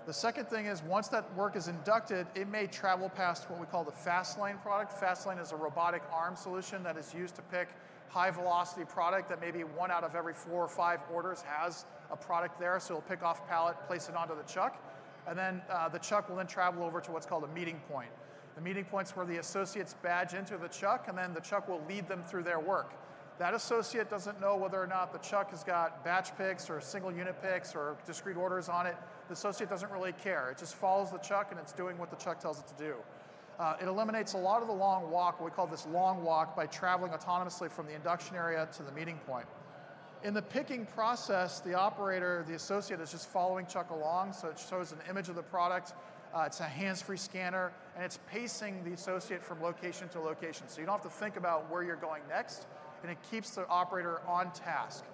The 0.06 0.12
second 0.12 0.48
thing 0.48 0.66
is 0.66 0.82
once 0.82 1.08
that 1.08 1.34
work 1.34 1.56
is 1.56 1.68
inducted, 1.68 2.26
it 2.34 2.46
may 2.46 2.66
travel 2.66 3.08
past 3.08 3.48
what 3.48 3.58
we 3.58 3.64
call 3.64 3.84
the 3.84 3.90
Fastlane 3.90 4.60
product. 4.60 4.92
Fastlane 5.00 5.40
is 5.40 5.52
a 5.52 5.56
robotic 5.56 6.02
arm 6.12 6.36
solution 6.36 6.82
that 6.82 6.98
is 6.98 7.14
used 7.14 7.34
to 7.36 7.42
pick 7.42 7.68
high 8.10 8.30
velocity 8.30 8.84
product 8.84 9.30
that 9.30 9.40
maybe 9.40 9.60
one 9.60 9.90
out 9.90 10.04
of 10.04 10.14
every 10.14 10.34
four 10.34 10.62
or 10.62 10.68
five 10.68 11.00
orders 11.10 11.40
has 11.40 11.86
a 12.10 12.16
product 12.16 12.60
there. 12.60 12.78
So 12.80 12.94
it'll 12.94 13.08
pick 13.08 13.22
off 13.22 13.48
pallet, 13.48 13.76
place 13.86 14.10
it 14.10 14.14
onto 14.14 14.36
the 14.36 14.42
chuck, 14.42 14.76
and 15.26 15.38
then 15.38 15.62
uh, 15.70 15.88
the 15.88 15.98
chuck 15.98 16.28
will 16.28 16.36
then 16.36 16.46
travel 16.46 16.84
over 16.84 17.00
to 17.00 17.10
what's 17.10 17.24
called 17.24 17.44
a 17.44 17.54
meeting 17.54 17.80
point. 17.90 18.10
The 18.56 18.60
meeting 18.60 18.84
point's 18.84 19.16
where 19.16 19.24
the 19.24 19.38
associates 19.38 19.94
badge 20.02 20.34
into 20.34 20.58
the 20.58 20.68
chuck, 20.68 21.06
and 21.08 21.16
then 21.16 21.32
the 21.32 21.40
chuck 21.40 21.66
will 21.66 21.80
lead 21.88 22.08
them 22.08 22.22
through 22.24 22.42
their 22.42 22.60
work. 22.60 22.92
That 23.38 23.54
associate 23.54 24.10
doesn't 24.10 24.38
know 24.38 24.54
whether 24.56 24.80
or 24.80 24.86
not 24.86 25.12
the 25.12 25.18
chuck 25.18 25.50
has 25.50 25.64
got 25.64 26.04
batch 26.04 26.36
picks 26.36 26.68
or 26.68 26.80
single 26.80 27.10
unit 27.10 27.42
picks 27.42 27.74
or 27.74 27.96
discrete 28.06 28.36
orders 28.36 28.68
on 28.68 28.86
it. 28.86 28.96
The 29.28 29.34
associate 29.34 29.70
doesn't 29.70 29.90
really 29.90 30.12
care. 30.12 30.50
It 30.50 30.58
just 30.58 30.74
follows 30.74 31.10
the 31.10 31.18
chuck 31.18 31.48
and 31.50 31.60
it's 31.60 31.72
doing 31.72 31.98
what 31.98 32.10
the 32.10 32.16
chuck 32.16 32.40
tells 32.40 32.60
it 32.60 32.66
to 32.68 32.74
do. 32.74 32.94
Uh, 33.58 33.76
it 33.80 33.86
eliminates 33.86 34.32
a 34.32 34.38
lot 34.38 34.62
of 34.62 34.68
the 34.68 34.74
long 34.74 35.10
walk, 35.10 35.40
what 35.40 35.50
we 35.50 35.54
call 35.54 35.66
this 35.66 35.86
long 35.86 36.24
walk, 36.24 36.56
by 36.56 36.66
traveling 36.66 37.12
autonomously 37.12 37.70
from 37.70 37.86
the 37.86 37.94
induction 37.94 38.36
area 38.36 38.68
to 38.72 38.82
the 38.82 38.92
meeting 38.92 39.18
point. 39.26 39.46
In 40.24 40.34
the 40.34 40.42
picking 40.42 40.86
process, 40.86 41.60
the 41.60 41.74
operator, 41.74 42.44
the 42.48 42.54
associate, 42.54 43.00
is 43.00 43.12
just 43.12 43.28
following 43.28 43.66
Chuck 43.66 43.90
along, 43.90 44.32
so 44.32 44.48
it 44.48 44.58
shows 44.58 44.90
an 44.90 44.98
image 45.08 45.28
of 45.28 45.36
the 45.36 45.42
product. 45.42 45.92
Uh, 46.34 46.44
it's 46.46 46.60
a 46.60 46.64
hands-free 46.64 47.18
scanner, 47.18 47.72
and 47.94 48.04
it's 48.04 48.18
pacing 48.28 48.82
the 48.82 48.92
associate 48.92 49.42
from 49.42 49.62
location 49.62 50.08
to 50.08 50.20
location. 50.20 50.66
So 50.66 50.80
you 50.80 50.86
don't 50.86 51.00
have 51.00 51.12
to 51.12 51.18
think 51.18 51.36
about 51.36 51.70
where 51.70 51.84
you're 51.84 51.94
going 51.94 52.22
next 52.28 52.66
and 53.04 53.12
it 53.12 53.18
keeps 53.30 53.50
the 53.50 53.68
operator 53.68 54.22
on 54.26 54.50
task. 54.52 55.04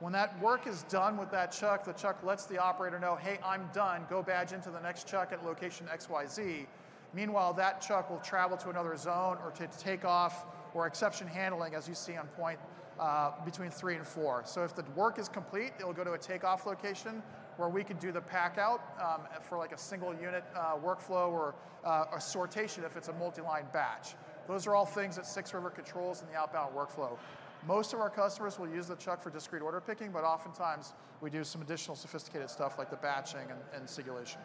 When 0.00 0.14
that 0.14 0.40
work 0.40 0.66
is 0.66 0.84
done 0.84 1.18
with 1.18 1.30
that 1.30 1.52
chuck, 1.52 1.84
the 1.84 1.92
chuck 1.92 2.22
lets 2.24 2.46
the 2.46 2.56
operator 2.56 2.98
know, 2.98 3.16
hey, 3.16 3.38
I'm 3.44 3.68
done, 3.74 4.06
go 4.08 4.22
badge 4.22 4.52
into 4.52 4.70
the 4.70 4.80
next 4.80 5.06
chuck 5.06 5.30
at 5.30 5.44
location 5.44 5.86
XYZ. 5.92 6.66
Meanwhile, 7.12 7.52
that 7.54 7.82
chuck 7.82 8.08
will 8.08 8.20
travel 8.20 8.56
to 8.56 8.70
another 8.70 8.96
zone 8.96 9.36
or 9.44 9.50
to 9.52 9.66
take 9.78 10.06
off 10.06 10.46
or 10.72 10.86
exception 10.86 11.26
handling, 11.26 11.74
as 11.74 11.86
you 11.86 11.94
see 11.94 12.16
on 12.16 12.28
point 12.28 12.58
uh, 12.98 13.32
between 13.44 13.70
three 13.70 13.96
and 13.96 14.06
four. 14.06 14.42
So 14.46 14.64
if 14.64 14.74
the 14.74 14.84
work 14.94 15.18
is 15.18 15.28
complete, 15.28 15.72
it'll 15.78 15.92
go 15.92 16.04
to 16.04 16.12
a 16.12 16.18
takeoff 16.18 16.64
location 16.64 17.22
where 17.58 17.68
we 17.68 17.84
could 17.84 17.98
do 17.98 18.10
the 18.10 18.22
pack 18.22 18.56
out 18.56 18.80
um, 19.02 19.26
for 19.42 19.58
like 19.58 19.72
a 19.72 19.78
single 19.78 20.14
unit 20.14 20.44
uh, 20.56 20.76
workflow 20.76 21.30
or 21.30 21.54
uh, 21.84 22.06
a 22.12 22.16
sortation 22.16 22.86
if 22.86 22.96
it's 22.96 23.08
a 23.08 23.12
multi-line 23.14 23.66
batch. 23.72 24.14
Those 24.48 24.66
are 24.66 24.74
all 24.74 24.86
things 24.86 25.16
that 25.16 25.26
Six 25.26 25.52
River 25.52 25.68
controls 25.68 26.22
in 26.22 26.28
the 26.28 26.36
outbound 26.36 26.74
workflow. 26.74 27.18
Most 27.66 27.92
of 27.92 28.00
our 28.00 28.10
customers 28.10 28.58
will 28.58 28.68
use 28.68 28.86
the 28.86 28.96
chuck 28.96 29.22
for 29.22 29.30
discrete 29.30 29.62
order 29.62 29.80
picking, 29.80 30.10
but 30.10 30.24
oftentimes 30.24 30.94
we 31.20 31.28
do 31.28 31.44
some 31.44 31.60
additional 31.60 31.94
sophisticated 31.94 32.48
stuff 32.48 32.78
like 32.78 32.90
the 32.90 32.96
batching 32.96 33.50
and, 33.50 33.60
and 33.74 33.88
singulation. 33.88 34.40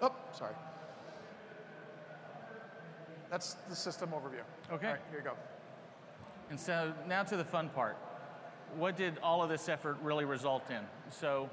Oh, 0.00 0.14
sorry. 0.32 0.54
That's 3.30 3.54
the 3.68 3.74
system 3.74 4.10
overview. 4.10 4.42
Okay. 4.72 4.86
All 4.86 4.92
right, 4.92 5.02
here 5.10 5.18
you 5.18 5.24
go. 5.24 5.34
And 6.50 6.60
so 6.60 6.92
now 7.08 7.22
to 7.24 7.36
the 7.36 7.44
fun 7.44 7.68
part. 7.70 7.96
What 8.76 8.96
did 8.96 9.18
all 9.22 9.42
of 9.42 9.48
this 9.48 9.68
effort 9.68 9.98
really 10.02 10.24
result 10.24 10.70
in? 10.70 10.80
So, 11.10 11.48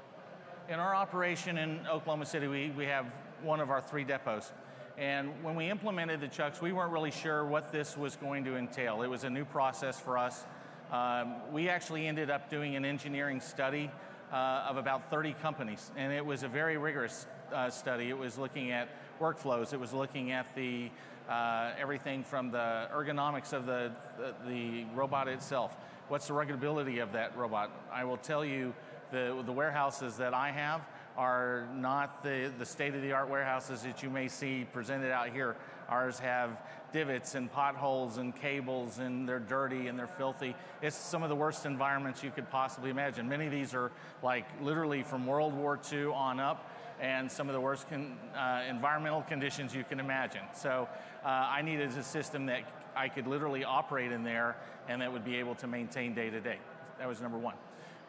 in 0.68 0.80
our 0.80 0.94
operation 0.94 1.58
in 1.58 1.86
Oklahoma 1.86 2.26
City, 2.26 2.48
we, 2.48 2.70
we 2.70 2.84
have 2.86 3.06
one 3.42 3.60
of 3.60 3.70
our 3.70 3.80
three 3.80 4.04
depots. 4.04 4.52
And 4.98 5.42
when 5.42 5.54
we 5.54 5.70
implemented 5.70 6.20
the 6.20 6.28
chucks, 6.28 6.60
we 6.60 6.72
weren't 6.72 6.92
really 6.92 7.10
sure 7.10 7.44
what 7.44 7.72
this 7.72 7.96
was 7.96 8.16
going 8.16 8.44
to 8.44 8.56
entail. 8.56 9.02
It 9.02 9.08
was 9.08 9.24
a 9.24 9.30
new 9.30 9.44
process 9.44 9.98
for 9.98 10.18
us. 10.18 10.44
Um, 10.92 11.36
we 11.50 11.68
actually 11.68 12.06
ended 12.06 12.30
up 12.30 12.50
doing 12.50 12.76
an 12.76 12.84
engineering 12.84 13.40
study 13.40 13.90
uh, 14.32 14.66
of 14.68 14.76
about 14.76 15.10
30 15.10 15.32
companies, 15.40 15.90
and 15.96 16.12
it 16.12 16.24
was 16.24 16.42
a 16.42 16.48
very 16.48 16.76
rigorous 16.76 17.26
uh, 17.52 17.70
study. 17.70 18.10
It 18.10 18.18
was 18.18 18.36
looking 18.36 18.70
at 18.70 18.88
workflows, 19.20 19.72
it 19.72 19.80
was 19.80 19.92
looking 19.92 20.32
at 20.32 20.54
the 20.54 20.90
uh, 21.28 21.70
everything 21.78 22.24
from 22.24 22.50
the 22.50 22.88
ergonomics 22.94 23.52
of 23.52 23.64
the, 23.64 23.92
the, 24.18 24.34
the 24.48 24.84
robot 24.94 25.28
itself. 25.28 25.76
What's 26.08 26.26
the 26.26 26.34
ruggedability 26.34 27.02
of 27.02 27.12
that 27.12 27.36
robot? 27.36 27.70
I 27.92 28.04
will 28.04 28.16
tell 28.16 28.44
you, 28.44 28.74
the, 29.12 29.42
the 29.44 29.52
warehouses 29.52 30.16
that 30.16 30.34
I 30.34 30.50
have, 30.50 30.80
are 31.16 31.68
not 31.74 32.22
the, 32.22 32.50
the 32.58 32.66
state 32.66 32.94
of 32.94 33.02
the 33.02 33.12
art 33.12 33.28
warehouses 33.28 33.82
that 33.82 34.02
you 34.02 34.10
may 34.10 34.28
see 34.28 34.66
presented 34.72 35.12
out 35.12 35.30
here. 35.30 35.56
Ours 35.88 36.18
have 36.18 36.62
divots 36.92 37.34
and 37.34 37.52
potholes 37.52 38.18
and 38.18 38.34
cables, 38.34 38.98
and 38.98 39.28
they're 39.28 39.38
dirty 39.38 39.88
and 39.88 39.98
they're 39.98 40.06
filthy. 40.06 40.54
It's 40.80 40.96
some 40.96 41.22
of 41.22 41.28
the 41.28 41.36
worst 41.36 41.66
environments 41.66 42.22
you 42.22 42.30
could 42.30 42.50
possibly 42.50 42.90
imagine. 42.90 43.28
Many 43.28 43.46
of 43.46 43.52
these 43.52 43.74
are 43.74 43.90
like 44.22 44.46
literally 44.62 45.02
from 45.02 45.26
World 45.26 45.54
War 45.54 45.78
II 45.92 46.06
on 46.06 46.40
up, 46.40 46.70
and 47.00 47.30
some 47.30 47.48
of 47.48 47.54
the 47.54 47.60
worst 47.60 47.88
con, 47.90 48.16
uh, 48.34 48.62
environmental 48.68 49.22
conditions 49.22 49.74
you 49.74 49.84
can 49.84 50.00
imagine. 50.00 50.42
So 50.54 50.88
uh, 51.24 51.28
I 51.28 51.60
needed 51.62 51.90
a 51.90 52.02
system 52.02 52.46
that 52.46 52.62
I 52.94 53.08
could 53.08 53.26
literally 53.26 53.64
operate 53.64 54.12
in 54.12 54.22
there 54.22 54.56
and 54.88 55.02
that 55.02 55.12
would 55.12 55.24
be 55.24 55.36
able 55.36 55.54
to 55.56 55.66
maintain 55.66 56.14
day 56.14 56.30
to 56.30 56.40
day. 56.40 56.58
That 56.98 57.08
was 57.08 57.20
number 57.20 57.38
one. 57.38 57.54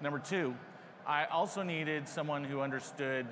Number 0.02 0.20
two, 0.20 0.56
I 1.06 1.26
also 1.26 1.64
needed 1.64 2.08
someone 2.08 2.44
who 2.44 2.62
understood 2.62 3.28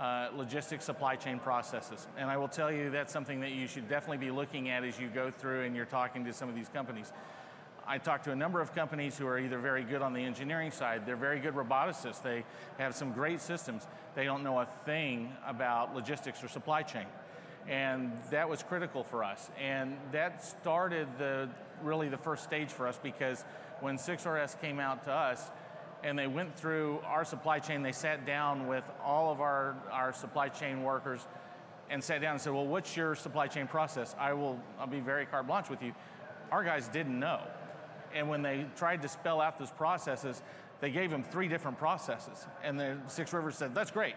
uh, 0.00 0.28
logistics 0.36 0.84
supply 0.84 1.14
chain 1.14 1.38
processes. 1.38 2.06
And 2.16 2.28
I 2.28 2.36
will 2.36 2.48
tell 2.48 2.72
you 2.72 2.90
that's 2.90 3.12
something 3.12 3.40
that 3.40 3.52
you 3.52 3.68
should 3.68 3.88
definitely 3.88 4.24
be 4.24 4.32
looking 4.32 4.68
at 4.68 4.82
as 4.84 4.98
you 4.98 5.08
go 5.08 5.30
through 5.30 5.62
and 5.62 5.76
you're 5.76 5.84
talking 5.84 6.24
to 6.24 6.32
some 6.32 6.48
of 6.48 6.54
these 6.54 6.68
companies. 6.68 7.12
I 7.86 7.98
talked 7.98 8.24
to 8.24 8.32
a 8.32 8.36
number 8.36 8.60
of 8.60 8.74
companies 8.74 9.18
who 9.18 9.26
are 9.26 9.38
either 9.38 9.58
very 9.58 9.84
good 9.84 10.02
on 10.02 10.12
the 10.12 10.20
engineering 10.20 10.70
side, 10.70 11.04
they're 11.04 11.16
very 11.16 11.40
good 11.40 11.54
roboticists, 11.54 12.22
they 12.22 12.44
have 12.78 12.94
some 12.94 13.12
great 13.12 13.40
systems. 13.40 13.86
They 14.14 14.24
don't 14.24 14.42
know 14.44 14.58
a 14.60 14.68
thing 14.84 15.32
about 15.46 15.94
logistics 15.94 16.42
or 16.42 16.48
supply 16.48 16.82
chain. 16.82 17.06
And 17.68 18.12
that 18.30 18.48
was 18.48 18.62
critical 18.62 19.04
for 19.04 19.22
us. 19.22 19.50
And 19.60 19.96
that 20.10 20.44
started 20.44 21.08
the 21.18 21.48
really 21.82 22.08
the 22.08 22.16
first 22.18 22.44
stage 22.44 22.70
for 22.70 22.86
us 22.86 22.98
because 23.02 23.44
when 23.80 23.98
6RS 23.98 24.60
came 24.60 24.78
out 24.78 25.04
to 25.04 25.12
us, 25.12 25.50
and 26.02 26.18
they 26.18 26.26
went 26.26 26.54
through 26.56 27.00
our 27.06 27.24
supply 27.24 27.58
chain. 27.58 27.82
They 27.82 27.92
sat 27.92 28.26
down 28.26 28.66
with 28.66 28.84
all 29.04 29.32
of 29.32 29.40
our, 29.40 29.76
our 29.90 30.12
supply 30.12 30.48
chain 30.48 30.82
workers 30.82 31.26
and 31.90 32.02
sat 32.02 32.20
down 32.20 32.32
and 32.32 32.40
said, 32.40 32.52
Well, 32.52 32.66
what's 32.66 32.96
your 32.96 33.14
supply 33.14 33.46
chain 33.46 33.66
process? 33.66 34.14
I 34.18 34.32
will 34.32 34.60
I'll 34.78 34.86
be 34.86 35.00
very 35.00 35.26
carte 35.26 35.46
blanche 35.46 35.70
with 35.70 35.82
you. 35.82 35.94
Our 36.50 36.64
guys 36.64 36.88
didn't 36.88 37.18
know. 37.18 37.40
And 38.14 38.28
when 38.28 38.42
they 38.42 38.66
tried 38.76 39.02
to 39.02 39.08
spell 39.08 39.40
out 39.40 39.58
those 39.58 39.70
processes, 39.70 40.42
they 40.80 40.90
gave 40.90 41.10
them 41.10 41.22
three 41.22 41.48
different 41.48 41.78
processes. 41.78 42.46
And 42.62 42.78
the 42.78 42.98
Six 43.06 43.32
Rivers 43.32 43.56
said, 43.56 43.74
That's 43.74 43.90
great. 43.90 44.14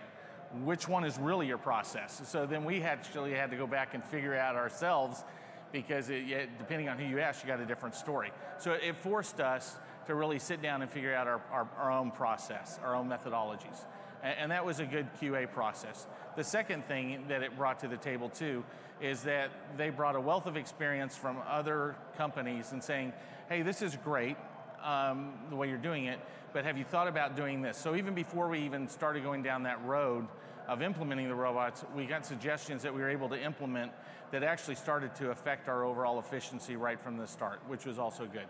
Which 0.63 0.87
one 0.87 1.03
is 1.03 1.17
really 1.17 1.47
your 1.47 1.57
process? 1.57 2.21
So 2.25 2.45
then 2.45 2.63
we 2.63 2.81
actually 2.81 3.33
had 3.33 3.51
to 3.51 3.57
go 3.57 3.67
back 3.67 3.93
and 3.93 4.03
figure 4.03 4.35
out 4.35 4.55
ourselves 4.55 5.23
because 5.71 6.09
it, 6.09 6.57
depending 6.57 6.87
on 6.87 6.97
who 6.97 7.05
you 7.05 7.19
ask, 7.19 7.43
you 7.43 7.47
got 7.47 7.59
a 7.59 7.65
different 7.65 7.95
story. 7.95 8.31
So 8.57 8.71
it 8.71 8.95
forced 8.95 9.41
us 9.41 9.75
to 10.07 10.15
really 10.15 10.39
sit 10.39 10.61
down 10.61 10.81
and 10.81 10.91
figure 10.91 11.13
out 11.13 11.27
our, 11.27 11.41
our, 11.51 11.67
our 11.77 11.91
own 11.91 12.11
process, 12.11 12.79
our 12.83 12.95
own 12.95 13.09
methodologies. 13.09 13.85
And, 14.23 14.37
and 14.39 14.51
that 14.51 14.65
was 14.65 14.79
a 14.79 14.85
good 14.85 15.07
QA 15.21 15.51
process. 15.51 16.07
The 16.35 16.43
second 16.43 16.85
thing 16.85 17.25
that 17.27 17.43
it 17.43 17.57
brought 17.57 17.79
to 17.79 17.87
the 17.87 17.97
table 17.97 18.29
too 18.29 18.63
is 19.01 19.23
that 19.23 19.51
they 19.77 19.89
brought 19.89 20.15
a 20.15 20.21
wealth 20.21 20.45
of 20.45 20.57
experience 20.57 21.15
from 21.15 21.37
other 21.47 21.95
companies 22.17 22.71
and 22.71 22.83
saying, 22.83 23.13
hey, 23.49 23.61
this 23.61 23.81
is 23.81 23.97
great, 24.03 24.37
um, 24.83 25.33
the 25.49 25.55
way 25.55 25.67
you're 25.67 25.77
doing 25.77 26.05
it, 26.05 26.19
but 26.53 26.63
have 26.63 26.77
you 26.77 26.85
thought 26.85 27.07
about 27.07 27.35
doing 27.35 27.61
this? 27.61 27.77
So 27.77 27.95
even 27.95 28.13
before 28.13 28.47
we 28.47 28.59
even 28.59 28.87
started 28.87 29.23
going 29.23 29.43
down 29.43 29.63
that 29.63 29.83
road 29.85 30.27
of 30.67 30.81
implementing 30.81 31.27
the 31.27 31.35
robots, 31.35 31.83
we 31.95 32.05
got 32.05 32.25
suggestions 32.25 32.81
that 32.83 32.93
we 32.93 33.01
were 33.01 33.09
able 33.09 33.29
to 33.29 33.41
implement 33.41 33.91
that 34.31 34.43
actually 34.43 34.75
started 34.75 35.13
to 35.15 35.31
affect 35.31 35.69
our 35.69 35.83
overall 35.83 36.19
efficiency 36.19 36.75
right 36.75 36.99
from 36.99 37.17
the 37.17 37.27
start, 37.27 37.59
which 37.67 37.85
was 37.85 37.99
also 37.99 38.25
good. 38.25 38.47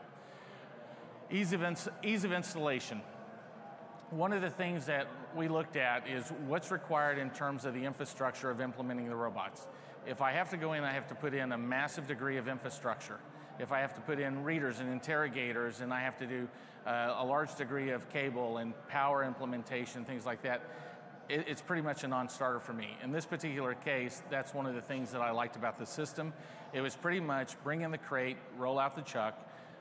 Ease 1.31 1.53
of, 1.53 1.63
ins- 1.63 1.89
ease 2.03 2.23
of 2.23 2.31
installation. 2.31 3.01
One 4.11 4.31
of 4.31 4.41
the 4.41 4.49
things 4.49 4.85
that 4.85 5.07
we 5.35 5.47
looked 5.47 5.75
at 5.75 6.07
is 6.07 6.31
what's 6.47 6.71
required 6.71 7.17
in 7.17 7.31
terms 7.31 7.65
of 7.65 7.73
the 7.73 7.83
infrastructure 7.83 8.49
of 8.49 8.61
implementing 8.61 9.09
the 9.09 9.15
robots. 9.15 9.67
If 10.05 10.21
I 10.21 10.31
have 10.33 10.51
to 10.51 10.57
go 10.57 10.73
in, 10.73 10.83
I 10.83 10.93
have 10.93 11.07
to 11.07 11.15
put 11.15 11.33
in 11.33 11.51
a 11.51 11.57
massive 11.57 12.07
degree 12.07 12.37
of 12.37 12.47
infrastructure. 12.47 13.19
If 13.57 13.71
I 13.71 13.79
have 13.79 13.95
to 13.95 14.01
put 14.01 14.19
in 14.19 14.43
readers 14.43 14.79
and 14.79 14.91
interrogators, 14.91 15.81
and 15.81 15.91
I 15.91 16.01
have 16.01 16.17
to 16.19 16.27
do 16.27 16.47
uh, 16.85 17.15
a 17.17 17.25
large 17.25 17.55
degree 17.55 17.89
of 17.89 18.07
cable 18.09 18.57
and 18.57 18.73
power 18.87 19.23
implementation, 19.23 20.05
things 20.05 20.25
like 20.25 20.43
that, 20.43 20.61
it, 21.27 21.45
it's 21.47 21.61
pretty 21.61 21.81
much 21.81 22.03
a 22.03 22.07
non-starter 22.07 22.59
for 22.59 22.73
me. 22.73 22.97
In 23.03 23.11
this 23.11 23.25
particular 23.25 23.73
case, 23.73 24.21
that's 24.29 24.53
one 24.53 24.67
of 24.67 24.75
the 24.75 24.81
things 24.81 25.11
that 25.11 25.21
I 25.21 25.31
liked 25.31 25.55
about 25.55 25.79
the 25.79 25.85
system. 25.85 26.33
It 26.73 26.81
was 26.81 26.95
pretty 26.95 27.19
much 27.19 27.61
bring 27.63 27.81
in 27.81 27.89
the 27.89 27.97
crate, 27.97 28.37
roll 28.57 28.77
out 28.77 28.95
the 28.95 29.01
chuck. 29.01 29.39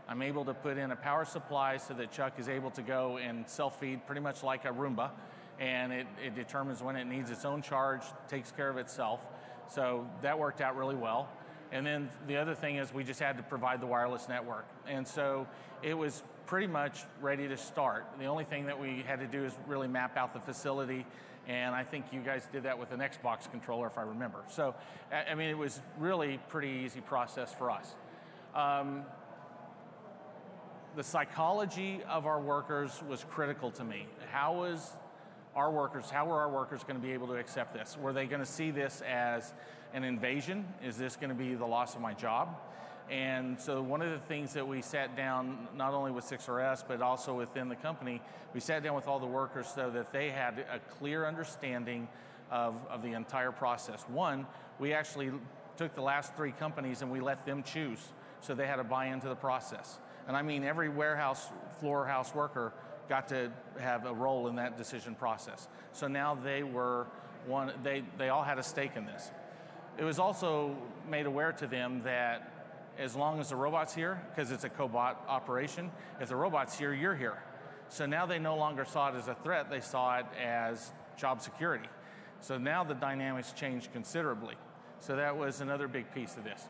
I'm 0.08 0.22
able 0.22 0.44
to 0.44 0.54
put 0.54 0.76
in 0.76 0.90
a 0.90 0.96
power 0.96 1.24
supply 1.24 1.78
so 1.78 1.94
that 1.94 2.12
Chuck 2.12 2.34
is 2.38 2.48
able 2.48 2.70
to 2.72 2.82
go 2.82 3.16
and 3.18 3.48
self-feed 3.48 4.06
pretty 4.06 4.20
much 4.20 4.42
like 4.42 4.64
a 4.64 4.68
Roomba, 4.68 5.10
and 5.58 5.92
it, 5.92 6.06
it 6.24 6.34
determines 6.34 6.82
when 6.82 6.96
it 6.96 7.06
needs 7.06 7.30
its 7.30 7.44
own 7.44 7.62
charge, 7.62 8.02
takes 8.28 8.50
care 8.52 8.68
of 8.68 8.76
itself. 8.76 9.20
So 9.72 10.06
that 10.22 10.38
worked 10.38 10.60
out 10.60 10.76
really 10.76 10.96
well. 10.96 11.28
And 11.72 11.86
then 11.86 12.10
the 12.26 12.36
other 12.36 12.54
thing 12.54 12.76
is 12.76 12.92
we 12.92 13.02
just 13.02 13.20
had 13.20 13.36
to 13.38 13.42
provide 13.42 13.80
the 13.80 13.86
wireless 13.86 14.28
network. 14.28 14.66
And 14.86 15.08
so 15.08 15.46
it 15.82 15.94
was 15.94 16.22
pretty 16.46 16.66
much 16.66 17.00
ready 17.20 17.48
to 17.48 17.56
start. 17.56 18.06
The 18.18 18.26
only 18.26 18.44
thing 18.44 18.66
that 18.66 18.78
we 18.78 19.02
had 19.06 19.20
to 19.20 19.26
do 19.26 19.44
is 19.44 19.52
really 19.66 19.88
map 19.88 20.16
out 20.16 20.34
the 20.34 20.40
facility 20.40 21.06
and 21.46 21.74
I 21.74 21.84
think 21.84 22.06
you 22.12 22.20
guys 22.20 22.48
did 22.50 22.62
that 22.62 22.78
with 22.78 22.92
an 22.92 23.00
Xbox 23.00 23.50
controller, 23.50 23.86
if 23.86 23.98
I 23.98 24.02
remember. 24.02 24.38
So, 24.48 24.74
I 25.12 25.34
mean, 25.34 25.50
it 25.50 25.58
was 25.58 25.80
really 25.98 26.40
pretty 26.48 26.82
easy 26.84 27.00
process 27.00 27.52
for 27.52 27.70
us. 27.70 27.94
Um, 28.54 29.02
the 30.96 31.02
psychology 31.02 32.02
of 32.08 32.26
our 32.26 32.40
workers 32.40 33.02
was 33.08 33.24
critical 33.28 33.70
to 33.72 33.84
me. 33.84 34.06
How 34.30 34.54
was 34.54 34.92
our 35.56 35.70
workers, 35.70 36.10
how 36.10 36.26
were 36.26 36.40
our 36.40 36.50
workers 36.50 36.82
going 36.84 37.00
to 37.00 37.04
be 37.04 37.12
able 37.12 37.26
to 37.28 37.34
accept 37.34 37.74
this? 37.74 37.96
Were 38.00 38.12
they 38.12 38.26
going 38.26 38.40
to 38.40 38.46
see 38.46 38.70
this 38.70 39.02
as 39.02 39.52
an 39.92 40.04
invasion? 40.04 40.66
Is 40.84 40.96
this 40.96 41.16
going 41.16 41.30
to 41.30 41.34
be 41.34 41.54
the 41.54 41.66
loss 41.66 41.94
of 41.94 42.00
my 42.00 42.14
job? 42.14 42.56
And 43.10 43.60
so 43.60 43.82
one 43.82 44.02
of 44.02 44.10
the 44.10 44.18
things 44.18 44.54
that 44.54 44.66
we 44.66 44.80
sat 44.82 45.16
down, 45.16 45.68
not 45.76 45.92
only 45.92 46.10
with 46.10 46.24
6RS, 46.24 46.84
but 46.88 47.02
also 47.02 47.34
within 47.34 47.68
the 47.68 47.76
company, 47.76 48.22
we 48.54 48.60
sat 48.60 48.82
down 48.82 48.94
with 48.94 49.06
all 49.06 49.18
the 49.18 49.26
workers 49.26 49.66
so 49.74 49.90
that 49.90 50.12
they 50.12 50.30
had 50.30 50.64
a 50.72 50.78
clear 50.78 51.26
understanding 51.26 52.08
of, 52.50 52.76
of 52.88 53.02
the 53.02 53.12
entire 53.12 53.52
process. 53.52 54.02
One, 54.08 54.46
we 54.78 54.92
actually 54.92 55.32
took 55.76 55.94
the 55.94 56.02
last 56.02 56.34
three 56.36 56.52
companies 56.52 57.02
and 57.02 57.10
we 57.10 57.20
let 57.20 57.44
them 57.44 57.62
choose 57.62 57.98
so 58.40 58.54
they 58.54 58.66
had 58.66 58.78
a 58.78 58.84
buy 58.84 59.06
into 59.06 59.28
the 59.28 59.34
process. 59.34 59.98
And 60.26 60.36
I 60.36 60.42
mean 60.42 60.64
every 60.64 60.88
warehouse 60.88 61.50
floor 61.80 62.06
house 62.06 62.34
worker 62.34 62.72
got 63.08 63.28
to 63.28 63.50
have 63.78 64.06
a 64.06 64.12
role 64.12 64.48
in 64.48 64.56
that 64.56 64.78
decision 64.78 65.14
process. 65.14 65.68
So 65.92 66.08
now 66.08 66.34
they 66.34 66.62
were 66.62 67.06
one, 67.46 67.72
they, 67.82 68.02
they 68.16 68.30
all 68.30 68.42
had 68.42 68.58
a 68.58 68.62
stake 68.62 68.92
in 68.96 69.04
this. 69.04 69.30
It 69.98 70.04
was 70.04 70.18
also 70.18 70.76
made 71.08 71.26
aware 71.26 71.52
to 71.52 71.66
them 71.66 72.02
that 72.04 72.50
as 72.98 73.14
long 73.14 73.40
as 73.40 73.50
the 73.50 73.56
robot's 73.56 73.94
here, 73.94 74.22
because 74.30 74.50
it's 74.50 74.64
a 74.64 74.68
cobot 74.68 75.16
operation, 75.28 75.90
if 76.20 76.28
the 76.28 76.36
robot's 76.36 76.78
here, 76.78 76.94
you're 76.94 77.14
here. 77.14 77.42
So 77.88 78.06
now 78.06 78.24
they 78.24 78.38
no 78.38 78.56
longer 78.56 78.84
saw 78.84 79.10
it 79.10 79.16
as 79.16 79.28
a 79.28 79.34
threat, 79.34 79.68
they 79.68 79.80
saw 79.80 80.18
it 80.18 80.26
as 80.42 80.92
job 81.16 81.40
security. 81.40 81.88
So 82.40 82.58
now 82.58 82.84
the 82.84 82.94
dynamics 82.94 83.52
changed 83.52 83.92
considerably. 83.92 84.54
So 85.00 85.16
that 85.16 85.36
was 85.36 85.60
another 85.60 85.88
big 85.88 86.12
piece 86.14 86.36
of 86.36 86.44
this. 86.44 86.68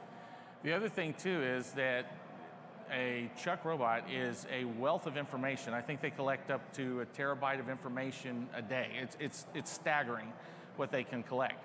The 0.62 0.72
other 0.72 0.88
thing, 0.88 1.14
too, 1.14 1.42
is 1.42 1.72
that 1.72 2.06
a 2.92 3.30
Chuck 3.42 3.64
robot 3.64 4.10
is 4.10 4.46
a 4.52 4.64
wealth 4.64 5.06
of 5.06 5.16
information. 5.16 5.74
I 5.74 5.80
think 5.80 6.00
they 6.00 6.10
collect 6.10 6.50
up 6.50 6.72
to 6.74 7.00
a 7.00 7.06
terabyte 7.06 7.60
of 7.60 7.68
information 7.68 8.48
a 8.54 8.62
day. 8.62 8.88
It's, 9.00 9.16
it's, 9.20 9.46
it's 9.54 9.70
staggering 9.70 10.32
what 10.76 10.90
they 10.90 11.04
can 11.04 11.22
collect. 11.22 11.62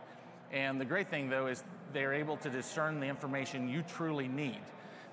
And 0.51 0.79
the 0.79 0.85
great 0.85 1.09
thing, 1.09 1.29
though, 1.29 1.47
is 1.47 1.63
they're 1.93 2.13
able 2.13 2.37
to 2.37 2.49
discern 2.49 2.99
the 2.99 3.07
information 3.07 3.69
you 3.69 3.83
truly 3.83 4.27
need. 4.27 4.61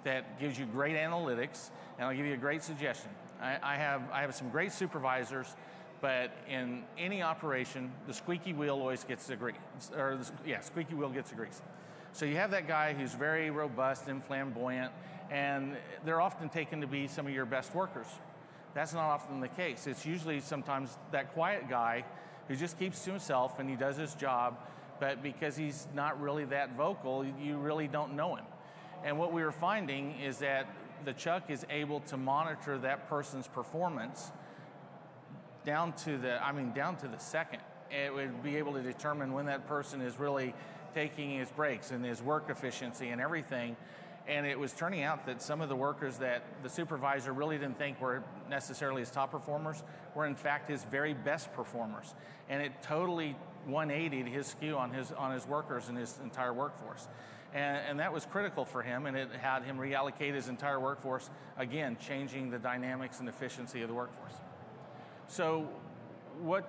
That 0.05 0.39
gives 0.39 0.59
you 0.59 0.67
great 0.67 0.97
analytics, 0.97 1.71
and 1.99 2.07
I'll 2.07 2.15
give 2.15 2.27
you 2.27 2.35
a 2.35 2.39
great 2.39 2.63
suggestion. 2.63 3.11
I, 3.41 3.59
I 3.63 3.77
have, 3.77 4.03
I 4.13 4.21
have 4.21 4.35
some 4.35 4.51
great 4.51 4.73
supervisors, 4.73 5.57
but 6.01 6.31
in 6.49 6.85
any 6.97 7.23
operation, 7.23 7.91
the 8.07 8.15
squeaky 8.15 8.53
wheel 8.53 8.75
always 8.77 9.03
gets 9.03 9.27
the 9.27 9.37
grease. 9.37 9.57
Or, 9.97 10.17
the, 10.17 10.49
yeah, 10.49 10.61
squeaky 10.61 10.95
wheel 10.95 11.09
gets 11.09 11.31
the 11.31 11.37
grease. 11.37 11.61
So 12.13 12.25
you 12.25 12.37
have 12.37 12.53
that 12.53 12.69
guy 12.69 12.95
who's 12.95 13.15
very 13.15 13.51
robust 13.51 14.09
and 14.09 14.25
flamboyant, 14.25 14.93
and 15.31 15.77
they're 16.05 16.21
often 16.21 16.49
taken 16.49 16.81
to 16.81 16.87
be 16.87 17.09
some 17.09 17.27
of 17.27 17.33
your 17.33 17.47
best 17.47 17.75
workers. 17.75 18.07
That's 18.75 18.93
not 18.93 19.05
often 19.05 19.41
the 19.41 19.49
case. 19.49 19.87
It's 19.87 20.05
usually 20.05 20.41
sometimes 20.41 20.97
that 21.13 21.33
quiet 21.33 21.69
guy 21.69 22.05
who 22.49 22.57
just 22.57 22.79
keeps 22.79 23.05
to 23.05 23.11
himself 23.11 23.59
and 23.59 23.69
he 23.69 23.77
does 23.77 23.97
his 23.97 24.15
job 24.15 24.57
but 24.99 25.23
because 25.23 25.57
he's 25.57 25.87
not 25.95 26.21
really 26.21 26.45
that 26.47 26.77
vocal, 26.77 27.25
you 27.41 27.57
really 27.57 27.89
don't 27.89 28.15
know 28.15 28.37
him. 28.37 28.45
And 29.05 29.19
what 29.19 29.33
we 29.33 29.43
were 29.43 29.53
finding 29.53 30.19
is 30.21 30.39
that 30.39 30.67
the 31.05 31.13
Chuck 31.13 31.51
is 31.51 31.67
able 31.71 32.01
to 32.01 32.17
monitor 32.17 32.79
that 32.79 33.09
person's 33.09 33.47
performance 33.47 34.33
down 35.65 35.93
to 35.93 36.17
the, 36.17 36.45
I 36.45 36.53
mean, 36.53 36.73
down 36.73 36.97
to 36.99 37.09
the 37.09 37.19
second. 37.19 37.61
It 37.91 38.13
would 38.13 38.43
be 38.43 38.57
able 38.57 38.73
to 38.75 38.83
determine 38.83 39.33
when 39.33 39.47
that 39.47 39.69
person 39.69 40.01
is 40.01 40.19
really 40.19 40.55
taking 40.95 41.31
his 41.31 41.51
breaks 41.51 41.91
and 41.91 42.05
his 42.05 42.23
work 42.23 42.49
efficiency 42.49 43.11
and 43.11 43.21
everything. 43.21 43.77
And 44.29 44.45
it 44.45 44.59
was 44.59 44.73
turning 44.73 45.03
out 45.03 45.27
that 45.27 45.41
some 45.41 45.61
of 45.61 45.69
the 45.69 45.77
workers 45.77 46.19
that 46.19 46.43
the 46.63 46.69
supervisor 46.69 47.33
really 47.33 47.59
didn't 47.59 47.79
think 47.79 48.01
were 48.01 48.25
necessarily 48.51 49.01
his 49.01 49.11
top 49.11 49.31
performers 49.31 49.83
were 50.15 50.27
in 50.27 50.35
fact 50.35 50.69
his 50.69 50.83
very 50.85 51.15
best 51.15 51.53
performers. 51.53 52.15
And 52.49 52.61
it 52.61 52.83
totally 52.83 53.37
180 53.67 54.31
his 54.31 54.47
skew 54.47 54.77
on 54.77 54.93
his 54.93 55.13
on 55.13 55.33
his 55.33 55.47
workers 55.47 55.89
and 55.89 55.97
his 55.97 56.19
entire 56.23 56.53
workforce. 56.53 57.07
And, 57.55 57.79
and, 57.89 58.01
that 58.01 58.13
was 58.13 58.27
critical 58.27 58.65
for 58.65 58.83
him, 58.83 59.07
and 59.07 59.17
it 59.17 59.31
had 59.41 59.63
him 59.63 59.79
reallocate 59.79 60.35
his 60.35 60.49
entire 60.49 60.79
workforce, 60.81 61.31
again, 61.57 61.97
changing 61.99 62.51
the 62.51 62.59
dynamics 62.59 63.21
and 63.21 63.29
efficiency 63.29 63.83
of 63.83 63.89
the 63.89 63.95
workforce. 63.95 64.35
So, 65.29 65.69
what 66.41 66.69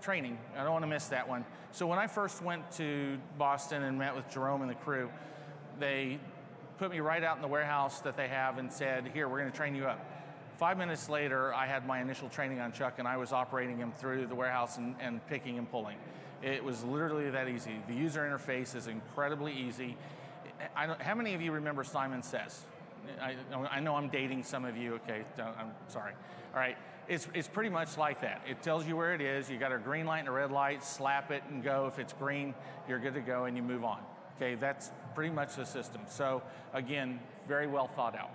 training? 0.00 0.38
I 0.56 0.64
don't 0.64 0.72
want 0.72 0.82
to 0.82 0.88
miss 0.88 1.06
that 1.08 1.28
one. 1.28 1.44
So, 1.70 1.86
when 1.86 1.98
I 1.98 2.06
first 2.06 2.42
went 2.42 2.68
to 2.72 3.18
Boston 3.36 3.84
and 3.84 3.98
met 3.98 4.16
with 4.16 4.28
Jerome 4.30 4.62
and 4.62 4.70
the 4.70 4.76
crew, 4.76 5.10
they 5.78 6.18
put 6.78 6.90
me 6.90 7.00
right 7.00 7.22
out 7.22 7.36
in 7.36 7.42
the 7.42 7.48
warehouse 7.48 8.00
that 8.00 8.16
they 8.16 8.28
have 8.28 8.58
and 8.58 8.72
said, 8.72 9.10
Here, 9.12 9.28
we're 9.28 9.40
going 9.40 9.50
to 9.50 9.56
train 9.56 9.74
you 9.74 9.86
up. 9.86 10.04
Five 10.56 10.78
minutes 10.78 11.08
later, 11.08 11.54
I 11.54 11.66
had 11.66 11.86
my 11.86 12.00
initial 12.00 12.28
training 12.28 12.60
on 12.60 12.72
Chuck 12.72 12.94
and 12.98 13.06
I 13.06 13.16
was 13.16 13.32
operating 13.32 13.78
him 13.78 13.92
through 13.92 14.26
the 14.26 14.34
warehouse 14.34 14.76
and, 14.76 14.96
and 15.00 15.24
picking 15.26 15.58
and 15.58 15.70
pulling. 15.70 15.96
It 16.42 16.62
was 16.62 16.82
literally 16.84 17.30
that 17.30 17.48
easy. 17.48 17.80
The 17.86 17.94
user 17.94 18.20
interface 18.22 18.74
is 18.74 18.86
incredibly 18.86 19.52
easy. 19.52 19.96
how 20.74 21.14
many 21.14 21.34
of 21.34 21.42
you 21.42 21.52
remember 21.52 21.84
Simon 21.84 22.22
Says? 22.22 22.64
I, 23.20 23.36
I, 23.70 23.80
know 23.80 23.94
I'm 23.94 24.08
dating 24.08 24.42
some 24.42 24.64
of 24.64 24.76
you. 24.76 24.94
Okay, 24.94 25.22
I'm 25.38 25.70
sorry. 25.86 26.12
All 26.52 26.60
right, 26.60 26.76
it's, 27.08 27.28
it's 27.34 27.48
pretty 27.48 27.70
much 27.70 27.96
like 27.96 28.20
that. 28.20 28.42
It 28.48 28.62
tells 28.62 28.86
you 28.86 28.96
where 28.96 29.14
it 29.14 29.20
is. 29.20 29.48
You 29.50 29.58
got 29.58 29.72
a 29.72 29.78
green 29.78 30.06
light 30.06 30.20
and 30.20 30.28
a 30.28 30.32
red 30.32 30.50
light. 30.50 30.84
Slap 30.84 31.30
it 31.30 31.42
and 31.48 31.62
go. 31.62 31.86
If 31.86 31.98
it's 31.98 32.12
green, 32.12 32.54
you're 32.88 32.98
good 32.98 33.14
to 33.14 33.20
go, 33.20 33.44
and 33.44 33.56
you 33.56 33.62
move 33.62 33.84
on. 33.84 34.00
Okay, 34.38 34.54
that's 34.54 34.90
pretty 35.14 35.30
much 35.34 35.56
the 35.56 35.66
system. 35.66 36.00
So 36.08 36.42
again, 36.72 37.20
very 37.46 37.66
well 37.66 37.88
thought 37.88 38.16
out 38.16 38.30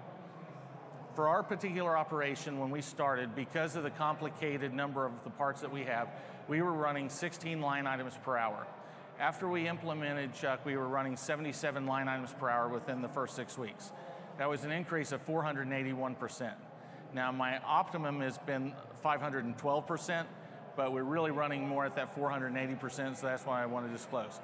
for 1.15 1.27
our 1.27 1.43
particular 1.43 1.95
operation, 1.95 2.59
when 2.59 2.71
we 2.71 2.81
started, 2.81 3.35
because 3.35 3.75
of 3.75 3.83
the 3.83 3.91
complicated 3.91 4.73
number 4.73 5.05
of 5.05 5.11
the 5.23 5.29
parts 5.29 5.61
that 5.61 5.71
we 5.71 5.83
have, 5.83 6.09
we 6.47 6.61
were 6.61 6.73
running 6.73 7.09
16 7.09 7.61
line 7.61 7.85
items 7.85 8.13
per 8.23 8.35
hour. 8.35 8.65
After 9.19 9.47
we 9.47 9.67
implemented 9.67 10.33
Chuck, 10.33 10.65
we 10.65 10.75
were 10.75 10.87
running 10.87 11.15
77 11.15 11.85
line 11.85 12.07
items 12.07 12.33
per 12.33 12.49
hour 12.49 12.67
within 12.67 13.01
the 13.01 13.07
first 13.07 13.35
six 13.35 13.57
weeks. 13.57 13.91
That 14.39 14.49
was 14.49 14.63
an 14.63 14.71
increase 14.71 15.11
of 15.11 15.25
481%. 15.25 16.53
Now, 17.13 17.31
my 17.31 17.59
optimum 17.59 18.19
has 18.21 18.39
been 18.39 18.73
512%, 19.05 20.25
but 20.75 20.91
we're 20.91 21.03
really 21.03 21.29
running 21.29 21.67
more 21.67 21.85
at 21.85 21.95
that 21.95 22.15
480%, 22.15 23.17
so 23.17 23.27
that's 23.27 23.45
why 23.45 23.61
I 23.61 23.67
want 23.67 23.85
to 23.85 23.91
disclose. 23.91 24.39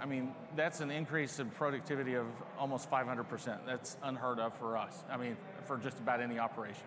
I 0.00 0.06
mean, 0.06 0.32
that's 0.54 0.80
an 0.80 0.90
increase 0.90 1.40
in 1.40 1.50
productivity 1.50 2.14
of 2.14 2.26
almost 2.58 2.90
500%. 2.90 3.58
That's 3.66 3.96
unheard 4.02 4.38
of 4.38 4.56
for 4.58 4.76
us. 4.76 5.02
I 5.10 5.16
mean, 5.16 5.36
for 5.66 5.76
just 5.76 5.98
about 5.98 6.20
any 6.20 6.38
operation. 6.38 6.84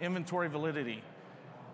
Inventory 0.00 0.48
validity. 0.48 1.02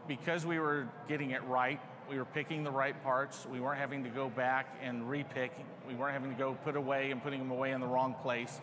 Because 0.06 0.46
we 0.46 0.58
were 0.58 0.88
getting 1.08 1.30
it 1.30 1.42
right, 1.44 1.80
we 2.10 2.18
were 2.18 2.24
picking 2.24 2.64
the 2.64 2.70
right 2.70 3.00
parts, 3.02 3.46
we 3.50 3.60
weren't 3.60 3.78
having 3.78 4.04
to 4.04 4.10
go 4.10 4.28
back 4.28 4.66
and 4.82 5.02
repick, 5.02 5.50
we 5.86 5.94
weren't 5.94 6.12
having 6.12 6.30
to 6.30 6.36
go 6.36 6.54
put 6.64 6.76
away 6.76 7.10
and 7.10 7.22
putting 7.22 7.38
them 7.38 7.50
away 7.50 7.70
in 7.70 7.80
the 7.80 7.86
wrong 7.86 8.14
place. 8.22 8.60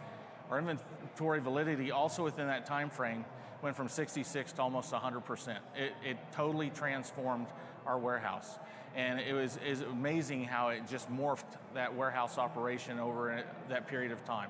Our 0.49 0.59
inventory 0.59 1.39
validity 1.39 1.91
also 1.91 2.23
within 2.23 2.47
that 2.47 2.65
time 2.65 2.89
frame 2.89 3.23
went 3.61 3.75
from 3.75 3.87
66 3.87 4.51
to 4.53 4.61
almost 4.61 4.91
100%. 4.91 5.57
It, 5.75 5.93
it 6.03 6.17
totally 6.31 6.69
transformed 6.69 7.47
our 7.85 7.97
warehouse. 7.97 8.57
And 8.95 9.19
it 9.19 9.33
was 9.33 9.57
is 9.65 9.81
amazing 9.81 10.45
how 10.45 10.69
it 10.69 10.87
just 10.87 11.11
morphed 11.11 11.57
that 11.73 11.95
warehouse 11.95 12.37
operation 12.37 12.99
over 12.99 13.43
that 13.69 13.87
period 13.87 14.11
of 14.11 14.23
time. 14.25 14.49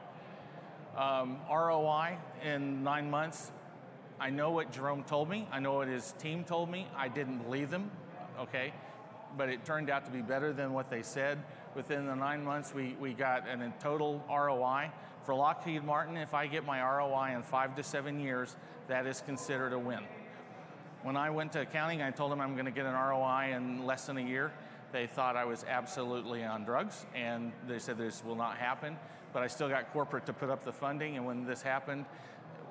Um, 0.98 1.38
ROI 1.50 2.18
in 2.44 2.84
nine 2.84 3.10
months, 3.10 3.52
I 4.20 4.30
know 4.30 4.52
what 4.52 4.72
Jerome 4.72 5.04
told 5.04 5.30
me. 5.30 5.48
I 5.52 5.60
know 5.60 5.76
what 5.76 5.88
his 5.88 6.14
team 6.20 6.44
told 6.44 6.70
me. 6.70 6.88
I 6.98 7.08
didn't 7.08 7.40
believe 7.40 7.70
them, 7.70 7.90
okay? 8.40 8.74
But 9.38 9.50
it 9.50 9.64
turned 9.64 9.90
out 9.90 10.06
to 10.06 10.12
be 10.12 10.22
better 10.22 10.52
than 10.52 10.74
what 10.74 10.90
they 10.90 11.04
said. 11.04 11.38
Within 11.76 12.06
the 12.06 12.16
nine 12.16 12.44
months, 12.44 12.74
we, 12.74 12.98
we 13.00 13.14
got 13.14 13.48
an, 13.48 13.62
a 13.62 13.74
total 13.80 14.24
ROI. 14.30 14.92
For 15.24 15.36
Lockheed 15.36 15.84
Martin, 15.84 16.18
if 16.18 16.34
I 16.34 16.48
get 16.48 16.66
my 16.66 16.82
ROI 16.82 17.36
in 17.36 17.44
five 17.44 17.76
to 17.76 17.84
seven 17.84 18.20
years, 18.20 18.56
that 18.88 19.06
is 19.06 19.22
considered 19.22 19.74
a 19.74 19.80
win. 19.80 20.00
When 21.04 21.16
I 21.16 21.30
went 21.30 21.54
to 21.54 21.62
accounting, 21.62 22.02
I 22.02 22.12
told 22.12 22.32
them 22.32 22.42
I'm 22.42 22.54
going 22.54 22.66
to 22.66 22.72
get 22.72 22.86
an 22.86 22.94
ROI 22.94 23.54
in 23.56 23.86
less 23.86 24.06
than 24.06 24.18
a 24.18 24.22
year. 24.22 24.52
They 24.92 25.08
thought 25.08 25.36
I 25.36 25.46
was 25.46 25.64
absolutely 25.68 26.44
on 26.44 26.66
drugs, 26.66 27.06
and 27.16 27.52
they 27.68 27.80
said 27.80 27.98
this 27.98 28.24
will 28.24 28.36
not 28.36 28.58
happen. 28.58 28.98
But 29.32 29.44
I 29.44 29.48
still 29.48 29.70
got 29.70 29.94
corporate 29.94 30.26
to 30.26 30.34
put 30.34 30.50
up 30.50 30.66
the 30.66 30.74
funding, 30.74 31.16
and 31.16 31.26
when 31.26 31.46
this 31.46 31.62
happened, 31.62 32.06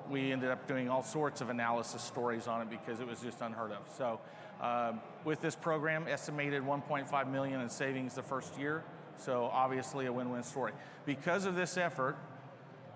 we 0.09 0.31
ended 0.31 0.49
up 0.51 0.67
doing 0.67 0.89
all 0.89 1.03
sorts 1.03 1.41
of 1.41 1.49
analysis 1.49 2.01
stories 2.01 2.47
on 2.47 2.61
it 2.61 2.69
because 2.69 2.99
it 2.99 3.07
was 3.07 3.19
just 3.21 3.41
unheard 3.41 3.71
of. 3.71 3.87
So, 3.97 4.19
uh, 4.61 4.93
with 5.23 5.41
this 5.41 5.55
program, 5.55 6.07
estimated 6.07 6.63
1.5 6.63 7.31
million 7.31 7.61
in 7.61 7.69
savings 7.69 8.15
the 8.15 8.23
first 8.23 8.57
year. 8.59 8.83
So 9.17 9.49
obviously 9.51 10.05
a 10.05 10.13
win-win 10.13 10.43
story. 10.43 10.71
Because 11.05 11.45
of 11.45 11.55
this 11.55 11.77
effort, 11.77 12.17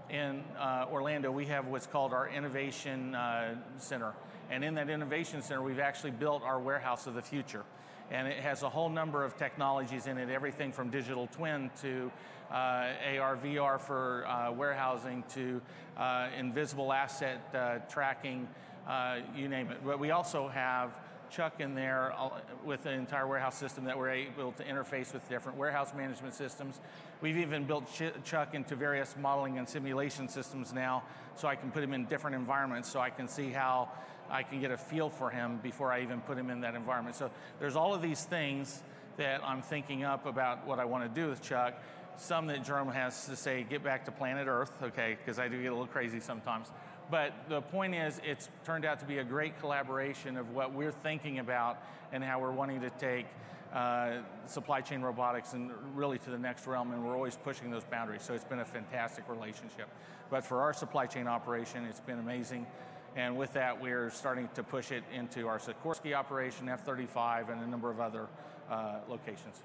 in 0.10 0.43
uh, 0.60 0.86
Orlando, 0.91 1.32
we 1.32 1.46
have 1.46 1.67
what's 1.67 1.88
called 1.88 2.13
our 2.13 2.30
Innovation 2.30 3.15
uh, 3.15 3.56
Center. 3.78 4.13
And 4.50 4.64
in 4.64 4.76
that 4.76 4.90
Innovation 4.90 5.42
Center, 5.42 5.62
we've 5.62 5.80
actually 5.80 6.12
built 6.12 6.44
our 6.44 6.60
warehouse 6.60 7.08
of 7.08 7.16
the 7.16 7.22
future. 7.22 7.64
And 8.12 8.28
it 8.28 8.40
has 8.40 8.64
a 8.64 8.70
whole 8.70 8.90
number 8.90 9.24
of 9.24 9.38
technologies 9.38 10.08
in 10.08 10.18
it, 10.18 10.30
everything 10.30 10.72
from 10.72 10.90
digital 10.90 11.28
twin 11.28 11.72
to 11.82 12.12
uh, 12.52 12.92
AR, 13.20 13.38
VR 13.38 13.80
for 13.80 14.28
uh, 14.28 14.52
warehousing 14.52 15.24
to 15.34 15.62
uh, 15.98 16.28
invisible 16.38 16.94
asset 16.94 17.42
uh, 17.56 17.80
tracking, 17.90 18.48
uh, 18.88 19.20
you 19.36 19.48
name 19.48 19.72
it. 19.72 19.80
But 19.84 20.00
we 20.00 20.12
also 20.12 20.48
have 20.50 21.00
Chuck 21.34 21.60
in 21.60 21.74
there 21.74 22.14
uh, 22.16 22.30
with 22.64 22.84
the 22.84 22.92
entire 22.92 23.26
warehouse 23.26 23.58
system 23.58 23.86
that 23.86 23.98
we're 23.98 24.12
able 24.12 24.52
to 24.52 24.64
interface 24.64 25.14
with 25.14 25.28
different 25.30 25.58
warehouse 25.58 25.92
management 25.96 26.36
systems. 26.36 26.80
We've 27.22 27.38
even 27.38 27.64
built 27.64 27.90
Chuck 28.24 28.54
into 28.54 28.76
various 28.76 29.16
modeling 29.20 29.58
and 29.58 29.68
simulation 29.68 30.28
systems 30.28 30.74
now, 30.74 31.02
so 31.36 31.48
I 31.48 31.56
can 31.56 31.72
put 31.72 31.82
him 31.82 31.94
in 31.94 32.06
different 32.06 32.36
environments 32.36 32.88
so 32.92 33.00
I 33.00 33.10
can 33.10 33.28
see 33.28 33.50
how 33.50 33.90
I 34.30 34.44
can 34.44 34.60
get 34.62 34.72
a 34.72 34.78
feel 34.78 35.10
for 35.10 35.30
him 35.30 35.60
before 35.62 35.92
I 35.92 36.02
even 36.02 36.22
put 36.22 36.38
him 36.38 36.50
in 36.50 36.62
that 36.62 36.76
environment. 36.76 37.16
So 37.16 37.30
there's 37.60 37.76
all 37.76 37.94
of 37.94 38.02
these 38.02 38.24
things 38.24 38.82
that 39.18 39.44
I'm 39.44 39.62
thinking 39.62 40.04
up 40.04 40.26
about 40.26 40.66
what 40.66 40.80
I 40.80 40.86
want 40.86 41.04
to 41.04 41.22
do 41.22 41.30
with 41.30 41.42
Chuck. 41.42 41.76
Some 42.18 42.48
that 42.48 42.64
Jerome 42.64 42.92
has 42.92 43.26
to 43.26 43.36
say, 43.36 43.64
get 43.64 43.84
back 43.84 44.06
to 44.06 44.12
planet 44.12 44.48
Earth, 44.48 44.72
okay, 44.82 45.18
because 45.20 45.40
I 45.40 45.48
do 45.48 45.62
get 45.62 45.68
a 45.68 45.76
little 45.76 45.88
crazy 45.88 46.20
sometimes. 46.20 46.72
But 47.10 47.34
the 47.50 47.62
point 47.62 47.96
is, 47.96 48.20
it's 48.24 48.50
turned 48.66 48.86
out 48.86 49.00
to 49.00 49.06
be 49.06 49.18
a 49.18 49.24
great 49.24 49.60
collaboration 49.60 50.38
of 50.38 50.52
what 50.52 50.74
we're 50.74 50.92
thinking 50.92 51.40
about 51.40 51.84
and 52.12 52.24
how 52.24 52.40
we're 52.40 52.52
wanting 52.52 52.82
to 52.82 52.90
take 52.92 53.26
uh, 53.74 54.22
supply 54.46 54.82
chain 54.82 55.02
robotics 55.02 55.54
and 55.54 55.72
really 55.96 56.20
to 56.20 56.30
the 56.30 56.38
next 56.38 56.68
realm, 56.68 56.92
and 56.92 57.04
we're 57.04 57.16
always 57.16 57.36
pushing 57.36 57.72
those 57.72 57.84
boundaries. 57.84 58.22
So 58.22 58.34
it's 58.34 58.44
been 58.44 58.60
a 58.60 58.66
fantastic 58.66 59.28
relationship. 59.28 59.90
But 60.30 60.46
for 60.46 60.62
our 60.62 60.74
supply 60.74 61.08
chain 61.08 61.28
operation, 61.28 61.86
it's 61.86 62.00
been 62.00 62.20
amazing. 62.20 62.68
And 63.15 63.38
with 63.38 63.54
that, 63.54 63.80
we're 63.80 64.10
starting 64.10 64.49
to 64.56 64.63
push 64.63 64.91
it 64.91 65.04
into 65.13 65.47
our 65.47 65.60
Sikorsky 65.60 66.15
operation, 66.15 66.67
F 66.67 66.84
35, 66.84 67.49
and 67.49 67.62
a 67.62 67.67
number 67.67 67.91
of 67.91 67.99
other 67.99 68.28
uh, 68.69 68.99
locations. 69.08 69.62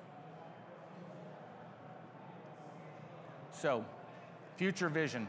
So, 3.52 3.84
future 4.56 4.88
vision. 4.88 5.26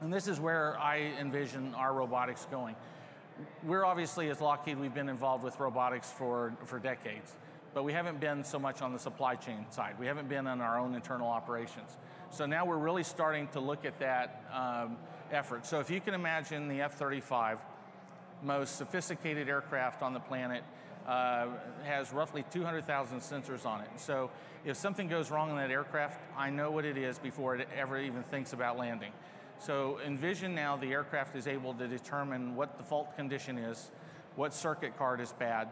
And 0.00 0.12
this 0.12 0.26
is 0.26 0.40
where 0.40 0.78
I 0.78 1.12
envision 1.20 1.72
our 1.74 1.94
robotics 1.94 2.46
going. 2.50 2.74
We're 3.62 3.84
obviously, 3.84 4.28
as 4.28 4.40
Lockheed, 4.40 4.78
we've 4.78 4.94
been 4.94 5.08
involved 5.08 5.44
with 5.44 5.58
robotics 5.60 6.10
for, 6.10 6.52
for 6.64 6.78
decades, 6.78 7.32
but 7.72 7.84
we 7.84 7.92
haven't 7.92 8.20
been 8.20 8.44
so 8.44 8.58
much 8.58 8.82
on 8.82 8.92
the 8.92 8.98
supply 8.98 9.36
chain 9.36 9.66
side. 9.70 9.94
We 9.98 10.06
haven't 10.06 10.28
been 10.28 10.46
on 10.46 10.60
our 10.60 10.78
own 10.78 10.94
internal 10.94 11.28
operations. 11.28 11.96
So 12.30 12.46
now 12.46 12.64
we're 12.64 12.78
really 12.78 13.04
starting 13.04 13.48
to 13.48 13.60
look 13.60 13.84
at 13.84 13.98
that 14.00 14.44
um, 14.52 14.96
effort. 15.34 15.66
So 15.66 15.80
if 15.80 15.90
you 15.90 16.00
can 16.00 16.14
imagine 16.14 16.68
the 16.68 16.80
F 16.80 16.94
35, 16.94 17.58
most 18.42 18.76
sophisticated 18.76 19.48
aircraft 19.48 20.02
on 20.02 20.12
the 20.12 20.20
planet, 20.20 20.62
uh, 21.06 21.48
has 21.84 22.12
roughly 22.12 22.44
200,000 22.50 23.20
sensors 23.20 23.66
on 23.66 23.82
it. 23.82 23.90
So 23.96 24.30
if 24.64 24.76
something 24.76 25.08
goes 25.08 25.30
wrong 25.30 25.50
in 25.50 25.56
that 25.56 25.70
aircraft, 25.70 26.20
I 26.36 26.50
know 26.50 26.70
what 26.70 26.84
it 26.84 26.96
is 26.96 27.18
before 27.18 27.56
it 27.56 27.68
ever 27.76 28.00
even 28.00 28.22
thinks 28.24 28.52
about 28.52 28.78
landing. 28.78 29.12
So 29.58 29.98
envision 30.04 30.54
now 30.54 30.76
the 30.76 30.92
aircraft 30.92 31.36
is 31.36 31.46
able 31.46 31.74
to 31.74 31.86
determine 31.86 32.56
what 32.56 32.78
the 32.78 32.84
fault 32.84 33.14
condition 33.16 33.58
is, 33.58 33.90
what 34.36 34.54
circuit 34.54 34.96
card 34.96 35.20
is 35.20 35.32
bad. 35.32 35.68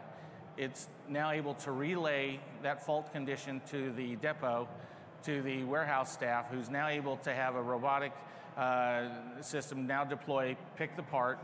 It's 0.55 0.87
now 1.09 1.31
able 1.31 1.55
to 1.55 1.71
relay 1.71 2.39
that 2.61 2.85
fault 2.85 3.11
condition 3.11 3.61
to 3.71 3.91
the 3.93 4.15
depot, 4.17 4.67
to 5.23 5.41
the 5.41 5.63
warehouse 5.63 6.13
staff, 6.13 6.49
who's 6.51 6.69
now 6.69 6.87
able 6.87 7.17
to 7.17 7.33
have 7.33 7.55
a 7.55 7.61
robotic 7.61 8.13
uh, 8.57 9.41
system 9.41 9.87
now 9.87 10.03
deploy, 10.03 10.55
pick 10.75 10.95
the 10.95 11.03
part, 11.03 11.39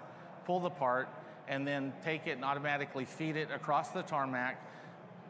pull 0.45 0.59
the 0.59 0.69
part, 0.69 1.09
and 1.47 1.67
then 1.67 1.93
take 2.03 2.27
it 2.27 2.31
and 2.31 2.45
automatically 2.45 3.05
feed 3.05 3.35
it 3.35 3.49
across 3.51 3.89
the 3.89 4.03
tarmac 4.03 4.63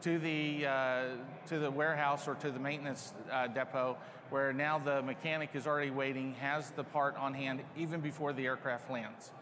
to 0.02 0.18
the, 0.18 0.66
uh, 0.66 1.04
to 1.46 1.58
the 1.58 1.70
warehouse 1.70 2.26
or 2.26 2.34
to 2.36 2.50
the 2.50 2.58
maintenance 2.58 3.12
uh, 3.30 3.46
depot 3.46 3.96
where 4.30 4.52
now 4.52 4.78
the 4.78 5.02
mechanic 5.02 5.50
is 5.54 5.66
already 5.66 5.90
waiting, 5.90 6.34
has 6.34 6.70
the 6.70 6.84
part 6.84 7.16
on 7.16 7.34
hand 7.34 7.60
even 7.76 8.00
before 8.00 8.32
the 8.32 8.46
aircraft 8.46 8.90
lands. 8.90 9.32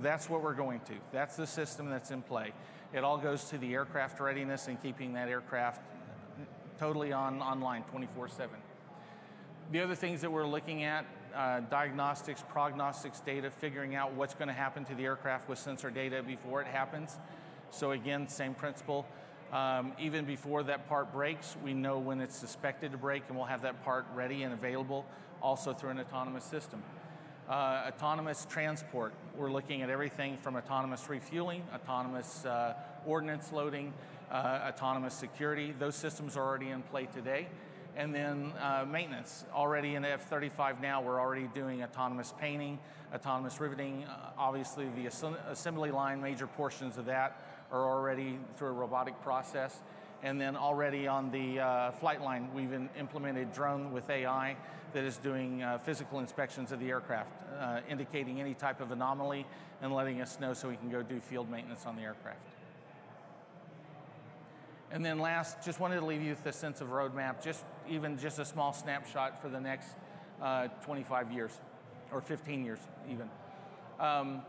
That's 0.00 0.30
what 0.30 0.42
we're 0.42 0.54
going 0.54 0.80
to. 0.80 0.94
That's 1.12 1.36
the 1.36 1.46
system 1.46 1.90
that's 1.90 2.10
in 2.10 2.22
play. 2.22 2.52
It 2.92 3.02
all 3.02 3.18
goes 3.18 3.44
to 3.46 3.58
the 3.58 3.74
aircraft 3.74 4.20
readiness 4.20 4.68
and 4.68 4.80
keeping 4.80 5.14
that 5.14 5.28
aircraft 5.28 5.82
totally 6.78 7.12
on 7.12 7.42
online 7.42 7.82
24 7.84 8.28
7. 8.28 8.56
The 9.72 9.80
other 9.80 9.94
things 9.94 10.20
that 10.20 10.30
we're 10.30 10.46
looking 10.46 10.84
at 10.84 11.06
uh, 11.36 11.60
diagnostics, 11.60 12.42
prognostics 12.48 13.20
data, 13.20 13.50
figuring 13.50 13.94
out 13.94 14.12
what's 14.14 14.34
going 14.34 14.48
to 14.48 14.54
happen 14.54 14.84
to 14.86 14.94
the 14.94 15.04
aircraft 15.04 15.48
with 15.48 15.58
sensor 15.58 15.90
data 15.90 16.22
before 16.22 16.62
it 16.62 16.66
happens. 16.66 17.18
So, 17.70 17.92
again, 17.92 18.28
same 18.28 18.54
principle. 18.54 19.06
Um, 19.52 19.92
even 19.98 20.24
before 20.24 20.62
that 20.64 20.88
part 20.88 21.12
breaks, 21.12 21.56
we 21.62 21.72
know 21.72 21.98
when 21.98 22.20
it's 22.20 22.34
suspected 22.34 22.92
to 22.92 22.98
break, 22.98 23.22
and 23.28 23.36
we'll 23.36 23.46
have 23.46 23.62
that 23.62 23.84
part 23.84 24.06
ready 24.14 24.42
and 24.42 24.52
available 24.52 25.04
also 25.42 25.72
through 25.72 25.90
an 25.90 26.00
autonomous 26.00 26.44
system. 26.44 26.82
Uh, 27.48 27.84
autonomous 27.86 28.46
transport, 28.50 29.14
we're 29.36 29.52
looking 29.52 29.82
at 29.82 29.90
everything 29.90 30.36
from 30.38 30.56
autonomous 30.56 31.08
refueling, 31.08 31.62
autonomous 31.72 32.44
uh, 32.44 32.74
ordnance 33.06 33.52
loading, 33.52 33.92
uh, 34.32 34.68
autonomous 34.68 35.14
security. 35.14 35.72
Those 35.78 35.94
systems 35.94 36.36
are 36.36 36.44
already 36.44 36.70
in 36.70 36.82
play 36.82 37.06
today. 37.06 37.46
And 37.96 38.14
then 38.14 38.52
uh, 38.60 38.84
maintenance. 38.86 39.46
Already 39.54 39.94
in 39.94 40.04
F-35 40.04 40.82
now, 40.82 41.00
we're 41.00 41.18
already 41.18 41.48
doing 41.54 41.82
autonomous 41.82 42.34
painting, 42.38 42.78
autonomous 43.14 43.58
riveting. 43.58 44.04
Uh, 44.04 44.32
obviously, 44.36 44.86
the 44.96 45.06
assembly 45.50 45.90
line, 45.90 46.20
major 46.20 46.46
portions 46.46 46.98
of 46.98 47.06
that 47.06 47.42
are 47.72 47.88
already 47.88 48.38
through 48.56 48.68
a 48.68 48.72
robotic 48.72 49.18
process. 49.22 49.80
And 50.22 50.38
then 50.38 50.56
already 50.56 51.06
on 51.06 51.30
the 51.30 51.60
uh, 51.60 51.90
flight 51.92 52.20
line, 52.20 52.50
we've 52.54 52.72
implemented 52.98 53.52
drone 53.54 53.92
with 53.92 54.10
AI 54.10 54.56
that 54.92 55.04
is 55.04 55.16
doing 55.16 55.62
uh, 55.62 55.78
physical 55.78 56.18
inspections 56.20 56.72
of 56.72 56.80
the 56.80 56.90
aircraft, 56.90 57.30
uh, 57.58 57.80
indicating 57.88 58.40
any 58.40 58.54
type 58.54 58.80
of 58.80 58.90
anomaly 58.90 59.46
and 59.80 59.94
letting 59.94 60.20
us 60.20 60.38
know 60.38 60.52
so 60.52 60.68
we 60.68 60.76
can 60.76 60.90
go 60.90 61.02
do 61.02 61.18
field 61.20 61.50
maintenance 61.50 61.86
on 61.86 61.96
the 61.96 62.02
aircraft. 62.02 62.40
And 64.90 65.04
then 65.04 65.18
last, 65.18 65.64
just 65.64 65.80
wanted 65.80 66.00
to 66.00 66.06
leave 66.06 66.22
you 66.22 66.30
with 66.30 66.46
a 66.46 66.52
sense 66.52 66.80
of 66.80 66.88
roadmap, 66.88 67.42
just 67.42 67.64
even 67.88 68.18
just 68.18 68.38
a 68.38 68.44
small 68.44 68.72
snapshot 68.72 69.40
for 69.40 69.48
the 69.48 69.60
next 69.60 69.88
uh, 70.42 70.68
25 70.84 71.32
years, 71.32 71.52
or 72.12 72.20
15 72.20 72.64
years 72.64 72.78
even. 73.10 73.28
Um, 73.98 74.42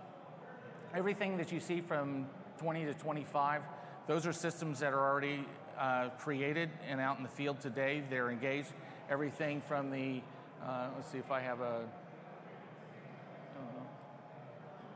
everything 0.94 1.38
that 1.38 1.52
you 1.52 1.60
see 1.60 1.82
from 1.82 2.28
20 2.60 2.86
to 2.86 2.94
25. 2.94 3.62
Those 4.08 4.26
are 4.26 4.34
systems 4.34 4.80
that 4.80 4.94
are 4.94 5.00
already 5.00 5.46
uh, 5.78 6.10
created 6.18 6.70
and 6.90 7.00
out 7.00 7.18
in 7.18 7.24
the 7.24 7.30
field 7.30 7.60
today. 7.60 8.04
They're 8.10 8.32
engaged. 8.32 8.70
everything 9.10 9.62
from 9.68 9.90
the, 9.90 10.22
uh, 10.66 10.88
let's 10.96 11.12
see 11.12 11.18
if 11.18 11.32
I 11.32 11.40
have 11.40 11.62
a, 11.62 11.86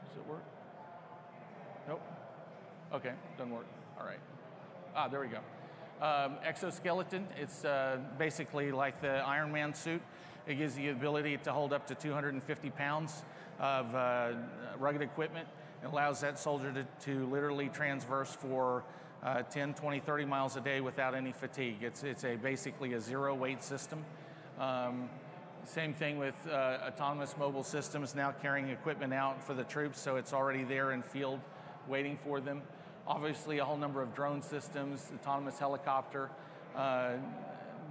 does 0.10 0.18
it 0.18 0.28
work? 0.28 0.44
Nope. 1.88 2.02
Okay, 2.94 3.14
doesn't 3.38 3.54
work. 3.54 3.66
All 4.00 4.06
right. 4.06 4.20
Ah, 4.96 5.08
there 5.08 5.22
we 5.22 5.28
go. 5.28 5.40
Um, 6.02 6.38
exoskeleton, 6.44 7.28
it's 7.40 7.64
uh, 7.64 8.00
basically 8.18 8.72
like 8.72 9.02
the 9.02 9.18
Iron 9.20 9.52
Man 9.52 9.72
suit. 9.76 10.02
It 10.48 10.56
gives 10.56 10.74
the 10.74 10.90
ability 10.90 11.38
to 11.44 11.54
hold 11.54 11.74
up 11.74 11.86
to 11.88 11.96
250 11.96 12.72
pounds 12.72 13.22
of 13.60 13.94
uh, 13.94 14.32
rugged 14.80 15.04
equipment. 15.04 15.48
It 15.84 15.88
allows 15.88 16.22
that 16.22 16.40
soldier 16.40 16.74
to, 16.74 16.86
to 17.06 17.28
literally 17.28 17.70
transverse 17.70 18.34
for 18.34 18.84
uh, 19.22 19.44
10, 19.44 19.76
20, 19.76 20.00
30 20.00 20.26
miles 20.26 20.56
a 20.56 20.62
day 20.62 20.82
without 20.82 21.14
any 21.14 21.32
fatigue. 21.32 21.84
It's, 21.84 22.04
it's 22.04 22.24
a 22.24 22.36
basically 22.36 22.94
a 22.94 23.00
zero 23.00 23.36
weight 23.36 23.64
system. 23.64 24.04
Um, 24.60 25.08
same 25.66 25.94
thing 25.94 26.18
with 26.18 26.36
uh, 26.48 26.80
autonomous 26.88 27.36
mobile 27.38 27.64
systems 27.64 28.16
now 28.16 28.32
carrying 28.42 28.70
equipment 28.70 29.14
out 29.14 29.44
for 29.44 29.54
the 29.54 29.64
troops, 29.66 30.02
so 30.02 30.16
it's 30.16 30.34
already 30.34 30.64
there 30.64 30.94
in 30.94 31.04
field 31.04 31.40
waiting 31.88 32.18
for 32.24 32.42
them. 32.42 32.64
Obviously, 33.08 33.58
a 33.60 33.66
whole 33.66 33.78
number 33.78 34.02
of 34.02 34.14
drone 34.14 34.42
systems, 34.42 35.12
autonomous 35.16 35.58
helicopter. 35.58 36.30
Uh, 36.76 37.14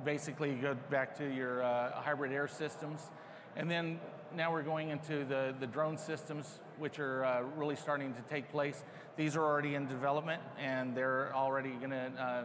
basically, 0.05 0.53
go 0.55 0.77
back 0.91 1.17
to 1.19 1.25
your 1.25 1.63
uh, 1.63 1.93
hybrid 2.01 2.33
air 2.33 2.49
systems. 2.49 3.11
And 3.57 3.71
then 3.71 3.99
now 4.35 4.53
we're 4.53 4.63
going 4.63 4.91
into 4.91 5.25
the, 5.25 5.55
the 5.59 5.67
drone 5.67 5.99
systems, 5.99 6.61
which 6.79 6.99
are 6.99 7.25
uh, 7.25 7.43
really 7.57 7.77
starting 7.77 8.15
to 8.15 8.23
take 8.23 8.51
place. 8.51 8.85
These 9.17 9.37
are 9.37 9.45
already 9.45 9.75
in 9.75 9.87
development 9.87 10.43
and 10.59 10.97
they're 10.97 11.35
already 11.35 11.71
going 11.71 11.91
to 11.91 12.13
uh, 12.19 12.45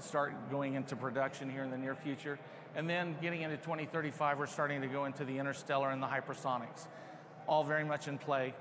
start 0.00 0.50
going 0.50 0.74
into 0.74 0.96
production 0.96 1.50
here 1.50 1.62
in 1.62 1.70
the 1.70 1.78
near 1.78 1.94
future. 1.94 2.38
And 2.74 2.88
then 2.88 3.16
getting 3.20 3.42
into 3.42 3.58
2035, 3.58 4.38
we're 4.38 4.46
starting 4.46 4.80
to 4.80 4.88
go 4.88 5.04
into 5.04 5.24
the 5.24 5.38
interstellar 5.38 5.90
and 5.90 6.02
the 6.02 6.06
hypersonics, 6.06 6.86
all 7.46 7.64
very 7.64 7.84
much 7.84 8.08
in 8.08 8.16
play. 8.16 8.54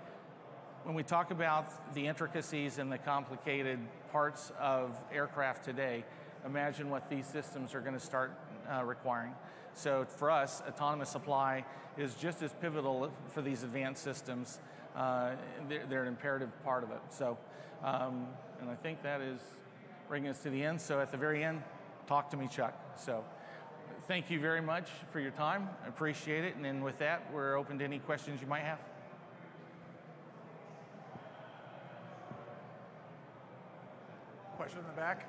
When 0.84 0.96
we 0.96 1.04
talk 1.04 1.30
about 1.30 1.94
the 1.94 2.08
intricacies 2.08 2.80
and 2.80 2.92
the 2.92 2.98
complicated 2.98 3.78
parts 4.12 4.52
of 4.60 5.00
aircraft 5.14 5.64
today, 5.64 6.04
imagine 6.44 6.90
what 6.90 7.08
these 7.08 7.28
systems 7.28 7.76
are 7.76 7.82
going 7.82 7.94
to 7.94 8.00
start 8.00 8.32
uh, 8.68 8.84
requiring. 8.84 9.34
So 9.76 10.06
for 10.06 10.32
us, 10.32 10.64
autonomous 10.68 11.10
supply 11.10 11.66
is 12.00 12.16
just 12.16 12.42
as 12.42 12.54
pivotal 12.54 13.12
for 13.28 13.44
these 13.44 13.62
advanced 13.62 14.04
systems. 14.04 14.60
Uh, 14.96 15.34
they're, 15.70 15.86
they're, 15.86 16.02
an 16.02 16.08
imperative 16.08 16.50
part 16.64 16.84
of 16.84 16.90
it. 16.90 17.02
So, 17.10 17.38
um, 17.84 18.26
and 18.60 18.68
I 18.68 18.76
think 18.76 19.04
that 19.04 19.22
is 19.22 19.40
bringing 20.10 20.32
us 20.32 20.40
to 20.40 20.50
the 20.50 20.64
end. 20.64 20.82
So 20.82 21.00
at 21.00 21.12
the 21.12 21.18
very 21.18 21.44
end, 21.44 21.62
talk 22.08 22.32
to 22.32 22.38
me, 22.38 22.48
Chuck. 22.48 22.74
So 22.98 23.24
thank 24.08 24.32
you 24.32 24.40
very 24.40 24.62
much 24.62 24.90
for 25.12 25.20
your 25.20 25.32
time. 25.32 25.70
I 25.86 25.90
appreciate 25.90 26.44
it. 26.44 26.56
And 26.56 26.66
then 26.66 26.82
with 26.82 26.98
that, 26.98 27.32
we're 27.32 27.56
open 27.56 27.78
to 27.78 27.86
any 27.86 28.00
questions 28.00 28.42
you 28.42 28.48
might 28.48 28.64
have. 28.64 28.80
Question 34.62 34.82
in 34.82 34.86
the 34.86 35.02
back? 35.02 35.26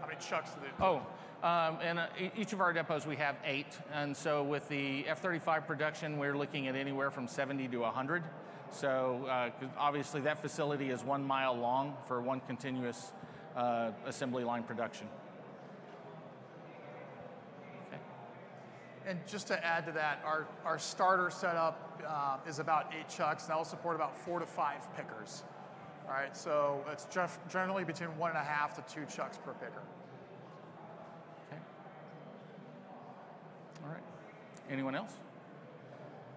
How 0.00 0.06
many 0.06 0.20
chucks 0.20 0.52
do 0.52 0.60
they? 0.60 0.84
Oh, 0.84 0.98
um, 1.42 1.78
and 1.82 1.98
uh, 1.98 2.06
each 2.36 2.52
of 2.52 2.60
our 2.60 2.72
depots 2.72 3.04
we 3.04 3.16
have 3.16 3.34
eight, 3.44 3.76
and 3.92 4.16
so 4.16 4.44
with 4.44 4.68
the 4.68 5.04
F-35 5.08 5.66
production, 5.66 6.16
we're 6.16 6.38
looking 6.38 6.68
at 6.68 6.76
anywhere 6.76 7.10
from 7.10 7.26
70 7.26 7.66
to 7.66 7.78
100. 7.78 8.22
So 8.70 9.26
uh, 9.28 9.50
obviously 9.76 10.20
that 10.20 10.40
facility 10.40 10.90
is 10.90 11.02
one 11.02 11.24
mile 11.24 11.56
long 11.56 11.96
for 12.06 12.20
one 12.20 12.38
continuous 12.46 13.10
uh, 13.56 13.90
assembly 14.06 14.44
line 14.44 14.62
production. 14.62 15.08
And 19.08 19.18
just 19.26 19.46
to 19.46 19.64
add 19.64 19.86
to 19.86 19.92
that, 19.92 20.20
our, 20.22 20.46
our 20.66 20.78
starter 20.78 21.30
setup 21.30 22.02
uh, 22.06 22.36
is 22.46 22.58
about 22.58 22.92
eight 22.96 23.08
chucks, 23.08 23.44
and 23.44 23.50
that 23.50 23.56
will 23.56 23.64
support 23.64 23.96
about 23.96 24.14
four 24.14 24.38
to 24.38 24.44
five 24.44 24.86
pickers. 24.94 25.44
All 26.06 26.12
right, 26.12 26.36
so 26.36 26.84
it's 26.92 27.06
generally 27.50 27.84
between 27.84 28.10
one 28.18 28.30
and 28.30 28.38
a 28.38 28.44
half 28.44 28.74
to 28.74 28.94
two 28.94 29.06
chucks 29.06 29.38
per 29.38 29.54
picker. 29.54 29.82
Okay. 31.46 31.60
All 33.82 33.90
right. 33.90 34.02
Anyone 34.70 34.94
else? 34.94 35.14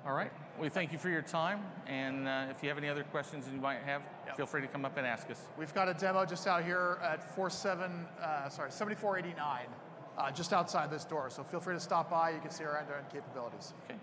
All 0.05 0.13
right. 0.13 0.31
We 0.57 0.69
thank 0.69 0.93
you 0.93 0.97
for 0.97 1.09
your 1.09 1.21
time. 1.21 1.59
And 1.87 2.25
uh, 2.25 2.45
if 2.49 2.63
you 2.63 2.69
have 2.69 2.77
any 2.77 2.87
other 2.87 3.03
questions 3.03 3.45
you 3.53 3.59
might 3.59 3.79
have, 3.79 4.01
yep. 4.25 4.37
feel 4.37 4.45
free 4.45 4.61
to 4.61 4.67
come 4.67 4.85
up 4.85 4.95
and 4.95 5.05
ask 5.05 5.29
us. 5.29 5.41
We've 5.57 5.73
got 5.73 5.89
a 5.89 5.93
demo 5.93 6.25
just 6.25 6.47
out 6.47 6.63
here 6.63 6.99
at 7.03 7.35
47, 7.35 8.07
uh, 8.21 8.47
sorry, 8.47 8.71
7489, 8.71 9.67
uh, 10.21 10.31
just 10.31 10.53
outside 10.53 10.89
this 10.91 11.05
door. 11.05 11.29
So 11.29 11.43
feel 11.43 11.59
free 11.59 11.75
to 11.75 11.79
stop 11.79 12.09
by. 12.09 12.29
You 12.31 12.39
can 12.39 12.51
see 12.51 12.63
our 12.63 12.77
end-to-end 12.77 13.09
capabilities. 13.11 13.73
Okay. 13.85 13.99